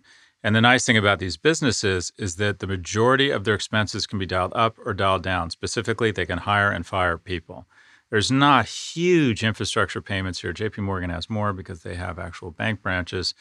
And 0.47 0.55
the 0.55 0.61
nice 0.61 0.85
thing 0.85 0.95
about 0.95 1.19
these 1.19 1.35
businesses 1.35 2.13
is 2.17 2.37
that 2.37 2.59
the 2.59 2.67
majority 2.67 3.31
of 3.31 3.43
their 3.43 3.53
expenses 3.53 4.07
can 4.07 4.17
be 4.17 4.25
dialed 4.25 4.53
up 4.55 4.77
or 4.85 4.93
dialed 4.93 5.21
down. 5.21 5.49
Specifically, 5.49 6.09
they 6.09 6.25
can 6.25 6.37
hire 6.37 6.71
and 6.71 6.85
fire 6.85 7.17
people. 7.17 7.65
There's 8.09 8.31
not 8.31 8.65
huge 8.65 9.43
infrastructure 9.43 10.01
payments 10.01 10.39
here. 10.39 10.53
JP 10.53 10.77
Morgan 10.77 11.09
has 11.09 11.29
more 11.29 11.51
because 11.51 11.83
they 11.83 11.95
have 11.95 12.17
actual 12.17 12.51
bank 12.51 12.81
branches. 12.81 13.33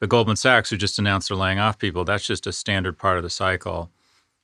But 0.00 0.08
Goldman 0.08 0.34
Sachs, 0.34 0.70
who 0.70 0.76
just 0.76 0.98
announced 0.98 1.28
they're 1.28 1.36
laying 1.36 1.60
off 1.60 1.78
people, 1.78 2.04
that's 2.04 2.26
just 2.26 2.44
a 2.48 2.52
standard 2.52 2.98
part 2.98 3.18
of 3.18 3.22
the 3.22 3.30
cycle 3.30 3.92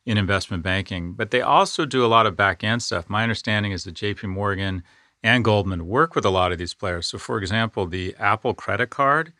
in 0.06 0.16
investment 0.16 0.62
banking. 0.62 1.14
But 1.14 1.32
they 1.32 1.40
also 1.40 1.84
do 1.84 2.04
a 2.04 2.06
lot 2.06 2.26
of 2.26 2.36
back 2.36 2.62
end 2.62 2.84
stuff. 2.84 3.10
My 3.10 3.24
understanding 3.24 3.72
is 3.72 3.82
that 3.82 3.96
JP 3.96 4.28
Morgan 4.28 4.84
and 5.24 5.44
Goldman 5.44 5.88
work 5.88 6.14
with 6.14 6.24
a 6.24 6.30
lot 6.30 6.52
of 6.52 6.58
these 6.58 6.74
players. 6.74 7.08
So, 7.08 7.18
for 7.18 7.38
example, 7.38 7.86
the 7.86 8.14
Apple 8.20 8.54
credit 8.54 8.90
card 8.90 9.32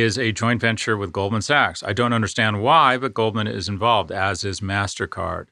is 0.00 0.18
a 0.18 0.32
joint 0.32 0.60
venture 0.60 0.96
with 0.96 1.12
Goldman 1.12 1.42
Sachs. 1.42 1.82
I 1.82 1.92
don't 1.92 2.12
understand 2.12 2.62
why, 2.62 2.96
but 2.96 3.12
Goldman 3.12 3.46
is 3.46 3.68
involved, 3.68 4.10
as 4.10 4.44
is 4.44 4.60
MasterCard. 4.60 5.48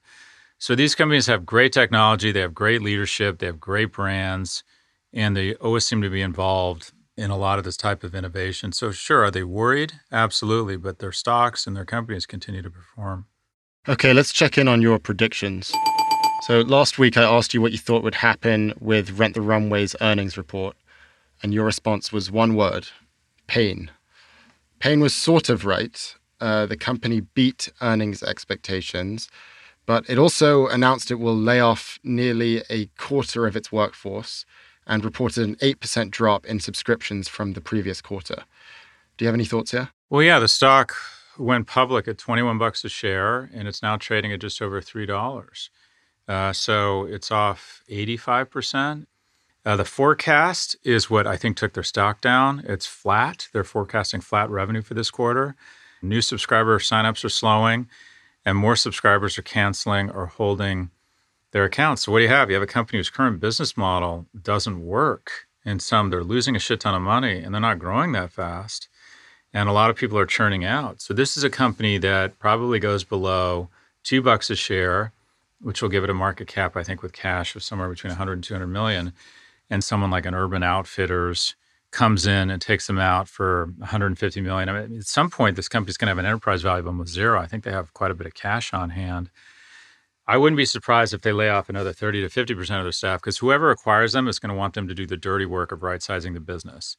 So 0.59 0.75
these 0.75 0.95
companies 0.95 1.27
have 1.27 1.47
great 1.47 1.73
technology, 1.73 2.33
they 2.33 2.41
have 2.41 2.55
great 2.55 2.83
leadership, 2.83 3.39
they 3.39 3.47
have 3.47 3.61
great 3.61 3.93
brands, 3.93 4.63
and 5.13 5.37
they 5.37 5.55
always 5.55 5.85
seem 5.85 6.03
to 6.03 6.11
be 6.11 6.23
involved 6.23 6.93
in 7.17 7.31
a 7.31 7.37
lot 7.37 7.59
of 7.59 7.65
this 7.65 7.77
type 7.77 8.03
of 8.03 8.15
innovation. 8.15 8.73
So, 8.73 8.91
sure, 8.93 9.25
are 9.25 9.31
they 9.31 9.43
worried? 9.43 9.95
Absolutely, 10.11 10.77
but 10.77 10.99
their 10.99 11.13
stocks 11.13 11.67
and 11.67 11.77
their 11.77 11.85
companies 11.85 12.25
continue 12.25 12.63
to 12.63 12.71
perform. 12.71 13.27
Okay, 13.89 14.13
let's 14.13 14.33
check 14.33 14.57
in 14.57 14.69
on 14.69 14.81
your 14.81 14.99
predictions. 14.99 15.73
So, 16.43 16.61
last 16.61 16.99
week 16.99 17.17
I 17.17 17.25
asked 17.25 17.53
you 17.53 17.61
what 17.61 17.73
you 17.73 17.79
thought 17.79 18.03
would 18.03 18.15
happen 18.15 18.73
with 18.81 19.19
Rent 19.19 19.35
the 19.35 19.43
Runway's 19.43 19.95
earnings 20.01 20.39
report, 20.39 20.77
and 21.43 21.53
your 21.53 21.67
response 21.67 22.13
was 22.13 22.31
one 22.31 22.55
word 22.55 22.89
pain. 23.47 23.91
Pain 24.81 25.01
was 25.01 25.15
sort 25.15 25.49
of 25.49 25.65
right. 25.65 26.17
Uh, 26.41 26.65
the 26.65 26.77
company 26.77 27.21
beat 27.21 27.71
earnings 27.83 28.23
expectations, 28.23 29.29
but 29.85 30.09
it 30.09 30.19
also 30.19 30.67
announced 30.69 31.11
it 31.11 31.17
will 31.17 31.37
lay 31.37 31.61
off 31.61 31.99
nearly 32.03 32.63
a 32.71 32.87
quarter 32.97 33.47
of 33.47 33.57
its 33.57 33.71
workforce 33.71 34.47
and 34.87 35.05
reported 35.05 35.47
an 35.47 35.57
8% 35.57 36.11
drop 36.11 36.47
in 36.47 36.59
subscriptions 36.59 37.29
from 37.29 37.53
the 37.53 37.61
previous 37.61 38.01
quarter. 38.01 38.45
Do 39.17 39.25
you 39.25 39.27
have 39.27 39.35
any 39.35 39.45
thoughts 39.45 39.73
here? 39.73 39.91
Well, 40.09 40.23
yeah, 40.23 40.39
the 40.39 40.49
stock 40.49 40.95
went 41.39 41.67
public 41.67 42.09
at 42.09 42.17
21 42.17 42.57
bucks 42.57 42.83
a 42.85 42.89
share 42.89 43.51
and 43.53 43.69
it's 43.69 43.83
now 43.83 43.99
trading 43.99 44.33
at 44.33 44.41
just 44.41 44.63
over 44.63 44.81
$3. 44.81 45.69
Uh, 46.27 46.53
so 46.55 47.05
it's 47.05 47.31
off 47.31 47.83
85%. 47.91 49.07
Uh, 49.65 49.77
the 49.77 49.85
forecast 49.85 50.75
is 50.85 51.11
what 51.11 51.27
I 51.27 51.37
think 51.37 51.57
took 51.57 51.75
their 51.75 51.83
stock 51.83 52.21
down. 52.21 52.65
It's 52.67 52.87
flat. 52.87 53.49
They're 53.53 53.65
forecasting 53.65 54.23
flat 54.23 54.49
revenue 54.49 54.81
for 54.81 54.95
this 54.95 55.11
quarter. 55.11 55.55
New 56.01 56.23
subscriber 56.23 56.79
signups 56.79 57.25
are 57.25 57.31
slowing, 57.31 57.87
and 58.45 58.57
more 58.57 58.75
subscribers 58.75 59.37
are 59.39 59.43
canceling 59.43 60.11
or 60.11 60.27
holding 60.27 60.91
their 61.53 61.65
accounts. 61.65 62.03
So, 62.03 62.13
what 62.13 62.19
do 62.19 62.23
you 62.23 62.31
have? 62.31 62.49
You 62.49 62.55
have 62.55 62.63
a 62.63 62.67
company 62.67 62.99
whose 62.99 63.11
current 63.11 63.39
business 63.39 63.77
model 63.77 64.27
doesn't 64.41 64.85
work. 64.85 65.47
In 65.63 65.79
some, 65.79 66.09
they're 66.09 66.25
losing 66.25 66.57
a 66.57 66.61
shit 66.61 66.81
ton 66.81 66.95
of 66.95 67.03
money 67.03 67.39
and 67.39 67.53
they're 67.53 67.61
not 67.61 67.79
growing 67.79 68.13
that 68.13 68.33
fast. 68.33 68.89
And 69.53 69.69
a 69.69 69.73
lot 69.73 69.91
of 69.91 69.97
people 69.97 70.17
are 70.17 70.25
churning 70.25 70.65
out. 70.65 71.03
So, 71.03 71.13
this 71.13 71.37
is 71.37 71.45
a 71.45 71.51
company 71.51 71.99
that 71.99 72.39
probably 72.39 72.79
goes 72.79 73.05
below 73.05 73.69
two 74.05 74.23
bucks 74.23 74.49
a 74.49 74.57
share, 74.57 75.13
which 75.61 75.83
will 75.83 75.91
give 75.91 76.03
it 76.03 76.09
a 76.09 76.15
market 76.15 76.49
cap, 76.49 76.79
I 76.79 76.83
think, 76.83 77.03
with 77.03 77.13
cash 77.13 77.55
of 77.55 77.63
somewhere 77.63 77.91
between 77.91 78.13
100 78.13 78.33
and 78.33 78.45
200 78.45 78.67
million 78.67 79.13
and 79.71 79.83
someone 79.83 80.11
like 80.11 80.27
an 80.27 80.35
Urban 80.35 80.63
Outfitters 80.63 81.55
comes 81.93 82.27
in 82.27 82.51
and 82.51 82.61
takes 82.63 82.87
them 82.87 82.99
out 82.99 83.29
for 83.29 83.73
150 83.79 84.41
million. 84.41 84.69
I 84.69 84.87
mean, 84.87 84.99
at 84.99 85.07
some 85.07 85.31
point, 85.31 85.57
this 85.57 85.69
company's 85.69 85.97
going 85.97 86.07
to 86.07 86.11
have 86.11 86.19
an 86.19 86.27
enterprise 86.27 86.63
value 86.63 86.81
of 86.81 86.87
almost 86.87 87.13
zero. 87.13 87.41
I 87.41 87.47
think 87.47 87.65
they 87.65 87.73
have 87.73 87.93
quite 87.95 88.11
a 88.11 88.15
bit 88.15 88.27
of 88.27 88.35
cash 88.35 88.73
on 88.73 88.91
hand. 88.91 89.31
I 90.27 90.37
wouldn't 90.37 90.57
be 90.57 90.65
surprised 90.65 91.13
if 91.13 91.23
they 91.23 91.33
lay 91.33 91.49
off 91.49 91.69
another 91.69 91.93
30 91.93 92.23
to 92.23 92.29
50 92.29 92.55
percent 92.55 92.79
of 92.79 92.85
their 92.85 92.93
staff 92.93 93.21
because 93.21 93.39
whoever 93.39 93.71
acquires 93.71 94.13
them 94.13 94.29
is 94.29 94.39
going 94.39 94.51
to 94.51 94.59
want 94.59 94.75
them 94.75 94.87
to 94.87 94.95
do 94.95 95.07
the 95.07 95.17
dirty 95.17 95.47
work 95.47 95.73
of 95.73 95.83
right 95.83 96.03
sizing 96.03 96.35
the 96.35 96.41
business. 96.41 96.97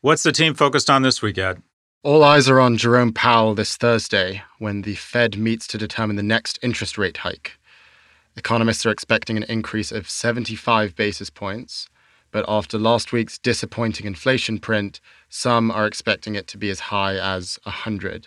What's 0.00 0.22
the 0.22 0.32
team 0.32 0.54
focused 0.54 0.88
on 0.88 1.02
this 1.02 1.20
week, 1.20 1.36
Ed? 1.38 1.62
All 2.02 2.24
eyes 2.24 2.48
are 2.48 2.58
on 2.58 2.78
Jerome 2.78 3.12
Powell 3.12 3.54
this 3.54 3.76
Thursday 3.76 4.42
when 4.58 4.82
the 4.82 4.94
Fed 4.94 5.38
meets 5.38 5.66
to 5.68 5.78
determine 5.78 6.16
the 6.16 6.22
next 6.22 6.58
interest 6.62 6.98
rate 6.98 7.18
hike. 7.18 7.58
Economists 8.36 8.86
are 8.86 8.90
expecting 8.90 9.36
an 9.36 9.44
increase 9.44 9.92
of 9.92 10.08
75 10.08 10.96
basis 10.96 11.28
points, 11.28 11.88
but 12.32 12.44
after 12.48 12.78
last 12.78 13.12
week's 13.12 13.38
disappointing 13.38 14.06
inflation 14.06 14.58
print, 14.58 15.00
some 15.28 15.70
are 15.70 15.86
expecting 15.86 16.34
it 16.34 16.48
to 16.48 16.58
be 16.58 16.70
as 16.70 16.80
high 16.80 17.14
as 17.16 17.58
100. 17.62 18.26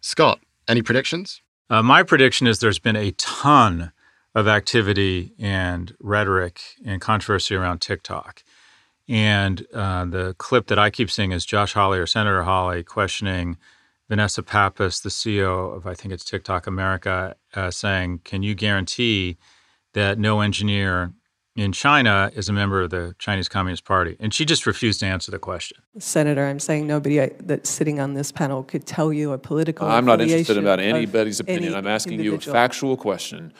Scott, 0.00 0.40
any 0.66 0.80
predictions? 0.80 1.42
Uh, 1.68 1.82
my 1.82 2.02
prediction 2.02 2.46
is 2.46 2.60
there's 2.60 2.78
been 2.78 2.96
a 2.96 3.10
ton 3.12 3.92
of 4.34 4.48
activity 4.48 5.34
and 5.38 5.94
rhetoric 6.00 6.60
and 6.84 7.00
controversy 7.00 7.54
around 7.54 7.80
TikTok. 7.80 8.42
And 9.08 9.66
uh, 9.74 10.04
the 10.04 10.34
clip 10.38 10.68
that 10.68 10.78
I 10.78 10.88
keep 10.88 11.10
seeing 11.10 11.32
is 11.32 11.44
Josh 11.44 11.72
Hawley 11.72 11.98
or 11.98 12.06
Senator 12.06 12.44
Hawley 12.44 12.84
questioning 12.84 13.56
Vanessa 14.08 14.42
Pappas, 14.42 15.00
the 15.00 15.08
CEO 15.08 15.76
of 15.76 15.86
I 15.86 15.94
think 15.94 16.12
it's 16.12 16.24
TikTok 16.24 16.66
America, 16.66 17.36
uh, 17.54 17.70
saying, 17.70 18.20
"Can 18.24 18.42
you 18.42 18.54
guarantee 18.56 19.36
that 19.92 20.18
no 20.18 20.40
engineer 20.40 21.12
in 21.60 21.72
China 21.72 22.30
is 22.34 22.48
a 22.48 22.52
member 22.52 22.82
of 22.82 22.90
the 22.90 23.14
Chinese 23.18 23.48
Communist 23.48 23.84
Party?" 23.84 24.16
And 24.20 24.32
she 24.32 24.44
just 24.44 24.66
refused 24.66 25.00
to 25.00 25.06
answer 25.06 25.30
the 25.30 25.38
question. 25.38 25.78
Senator, 25.98 26.46
I'm 26.46 26.58
saying 26.60 26.86
nobody 26.86 27.20
I, 27.20 27.30
that's 27.40 27.70
sitting 27.70 28.00
on 28.00 28.14
this 28.14 28.32
panel 28.32 28.62
could 28.62 28.86
tell 28.86 29.12
you 29.12 29.32
a 29.32 29.38
political. 29.38 29.86
I'm 29.88 30.04
not 30.04 30.20
interested 30.20 30.58
about 30.58 30.80
anybody's 30.80 31.40
opinion. 31.40 31.72
any 31.72 31.76
I'm 31.76 31.86
asking 31.86 32.20
you 32.20 32.34
a 32.34 32.40
factual 32.40 32.96
question. 32.96 33.52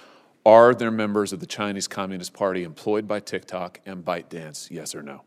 Are 0.47 0.75
there 0.75 0.91
members 0.91 1.33
of 1.35 1.41
the 1.41 1.47
Chinese 1.47 1.87
Communist 1.87 2.33
Party 2.33 2.65
employed 2.65 3.07
by 3.07 3.21
TikTok 3.21 3.81
and 3.85 4.05
ByteDance? 4.05 4.71
Yes 4.71 4.95
or 4.95 5.03
no? 5.03 5.23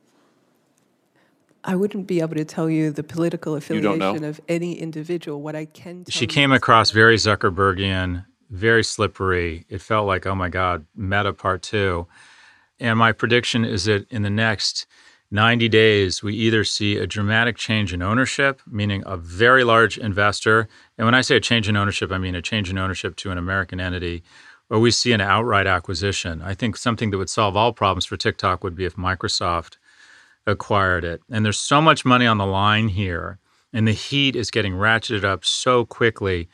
I 1.63 1.75
wouldn't 1.75 2.07
be 2.07 2.19
able 2.19 2.35
to 2.35 2.43
tell 2.43 2.69
you 2.69 2.91
the 2.91 3.03
political 3.03 3.55
affiliation 3.55 4.23
of 4.23 4.41
any 4.49 4.73
individual. 4.73 5.41
What 5.41 5.55
I 5.55 5.65
can 5.65 6.03
tell 6.03 6.11
She 6.11 6.21
you 6.21 6.27
came 6.27 6.51
across 6.51 6.89
that- 6.89 6.95
very 6.95 7.15
Zuckerbergian, 7.17 8.25
very 8.49 8.83
slippery. 8.83 9.65
It 9.69 9.81
felt 9.81 10.05
like, 10.07 10.25
oh 10.25 10.35
my 10.35 10.49
God, 10.49 10.85
Meta 10.95 11.31
Part 11.31 11.61
Two. 11.61 12.07
And 12.79 12.97
my 12.99 13.11
prediction 13.11 13.65
is 13.65 13.85
that 13.85 14.09
in 14.11 14.23
the 14.23 14.29
next 14.29 14.85
90 15.31 15.67
days, 15.69 16.21
we 16.21 16.35
either 16.35 16.63
see 16.63 16.97
a 16.97 17.07
dramatic 17.07 17.57
change 17.57 17.91
in 17.91 18.01
ownership, 18.01 18.61
meaning 18.67 19.01
a 19.05 19.17
very 19.17 19.63
large 19.63 19.97
investor. 19.97 20.67
And 20.97 21.05
when 21.05 21.15
I 21.15 21.21
say 21.21 21.35
a 21.35 21.39
change 21.39 21.67
in 21.67 21.75
ownership, 21.75 22.11
I 22.11 22.19
mean 22.19 22.35
a 22.35 22.41
change 22.41 22.69
in 22.69 22.77
ownership 22.77 23.15
to 23.17 23.31
an 23.31 23.37
American 23.39 23.79
entity, 23.79 24.23
or 24.69 24.79
we 24.79 24.91
see 24.91 25.11
an 25.11 25.21
outright 25.21 25.65
acquisition. 25.65 26.41
I 26.41 26.53
think 26.53 26.77
something 26.77 27.09
that 27.09 27.17
would 27.17 27.29
solve 27.29 27.57
all 27.57 27.73
problems 27.73 28.05
for 28.05 28.15
TikTok 28.15 28.63
would 28.63 28.75
be 28.75 28.85
if 28.85 28.95
Microsoft 28.95 29.77
acquired 30.45 31.03
it. 31.03 31.21
And 31.31 31.43
there's 31.43 31.59
so 31.59 31.81
much 31.81 32.05
money 32.05 32.27
on 32.27 32.37
the 32.37 32.45
line 32.45 32.89
here, 32.89 33.39
and 33.71 33.87
the 33.87 33.93
heat 33.93 34.35
is 34.35 34.51
getting 34.51 34.73
ratcheted 34.73 35.23
up 35.23 35.45
so 35.45 35.85
quickly 35.85 36.47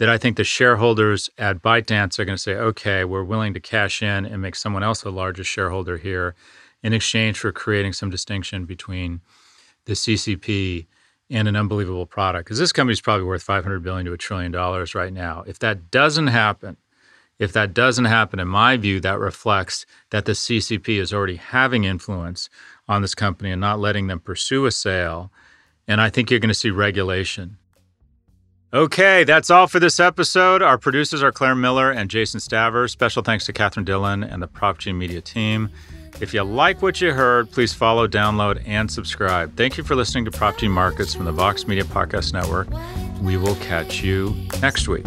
that 0.00 0.08
I 0.08 0.16
think 0.16 0.38
the 0.38 0.44
shareholders 0.44 1.28
at 1.36 1.60
ByteDance 1.60 2.18
are 2.18 2.24
going 2.24 2.36
to 2.36 2.42
say, 2.42 2.54
okay, 2.54 3.04
we're 3.04 3.22
willing 3.22 3.52
to 3.52 3.60
cash 3.60 4.02
in 4.02 4.24
and 4.24 4.40
make 4.40 4.54
someone 4.54 4.82
else 4.82 5.02
the 5.02 5.12
largest 5.12 5.50
shareholder 5.50 5.98
here 5.98 6.34
in 6.82 6.94
exchange 6.94 7.38
for 7.38 7.52
creating 7.52 7.92
some 7.92 8.08
distinction 8.08 8.64
between 8.64 9.20
the 9.84 9.92
CCP 9.92 10.86
and 11.28 11.46
an 11.46 11.54
unbelievable 11.54 12.06
product. 12.06 12.46
Because 12.46 12.58
this 12.58 12.72
company 12.72 12.94
is 12.94 13.00
probably 13.02 13.26
worth 13.26 13.42
500 13.42 13.82
billion 13.82 14.06
to 14.06 14.14
a 14.14 14.16
trillion 14.16 14.50
dollars 14.50 14.94
right 14.94 15.12
now. 15.12 15.44
If 15.46 15.58
that 15.58 15.90
doesn't 15.90 16.28
happen, 16.28 16.78
if 17.38 17.52
that 17.52 17.74
doesn't 17.74 18.06
happen, 18.06 18.40
in 18.40 18.48
my 18.48 18.78
view, 18.78 19.00
that 19.00 19.18
reflects 19.18 19.84
that 20.12 20.24
the 20.24 20.32
CCP 20.32 20.98
is 20.98 21.12
already 21.12 21.36
having 21.36 21.84
influence 21.84 22.48
on 22.88 23.02
this 23.02 23.14
company 23.14 23.50
and 23.50 23.60
not 23.60 23.78
letting 23.78 24.06
them 24.06 24.20
pursue 24.20 24.64
a 24.64 24.70
sale. 24.70 25.30
And 25.86 26.00
I 26.00 26.08
think 26.08 26.30
you're 26.30 26.40
going 26.40 26.48
to 26.48 26.54
see 26.54 26.70
regulation. 26.70 27.58
Okay, 28.72 29.24
that's 29.24 29.50
all 29.50 29.66
for 29.66 29.80
this 29.80 29.98
episode. 29.98 30.62
Our 30.62 30.78
producers 30.78 31.24
are 31.24 31.32
Claire 31.32 31.56
Miller 31.56 31.90
and 31.90 32.08
Jason 32.08 32.38
Staver. 32.38 32.88
Special 32.88 33.20
thanks 33.20 33.44
to 33.46 33.52
Catherine 33.52 33.84
Dillon 33.84 34.22
and 34.22 34.40
the 34.40 34.46
Prof 34.46 34.78
G 34.78 34.92
Media 34.92 35.20
team. 35.20 35.70
If 36.20 36.32
you 36.32 36.44
like 36.44 36.80
what 36.80 37.00
you 37.00 37.12
heard, 37.12 37.50
please 37.50 37.72
follow, 37.72 38.06
download, 38.06 38.62
and 38.66 38.88
subscribe. 38.88 39.56
Thank 39.56 39.76
you 39.76 39.82
for 39.82 39.96
listening 39.96 40.24
to 40.26 40.30
Prof 40.30 40.56
G 40.58 40.68
Markets 40.68 41.16
from 41.16 41.24
the 41.24 41.32
Vox 41.32 41.66
Media 41.66 41.82
Podcast 41.82 42.32
Network. 42.32 42.68
We 43.20 43.36
will 43.36 43.56
catch 43.56 44.04
you 44.04 44.36
next 44.62 44.86
week. 44.86 45.06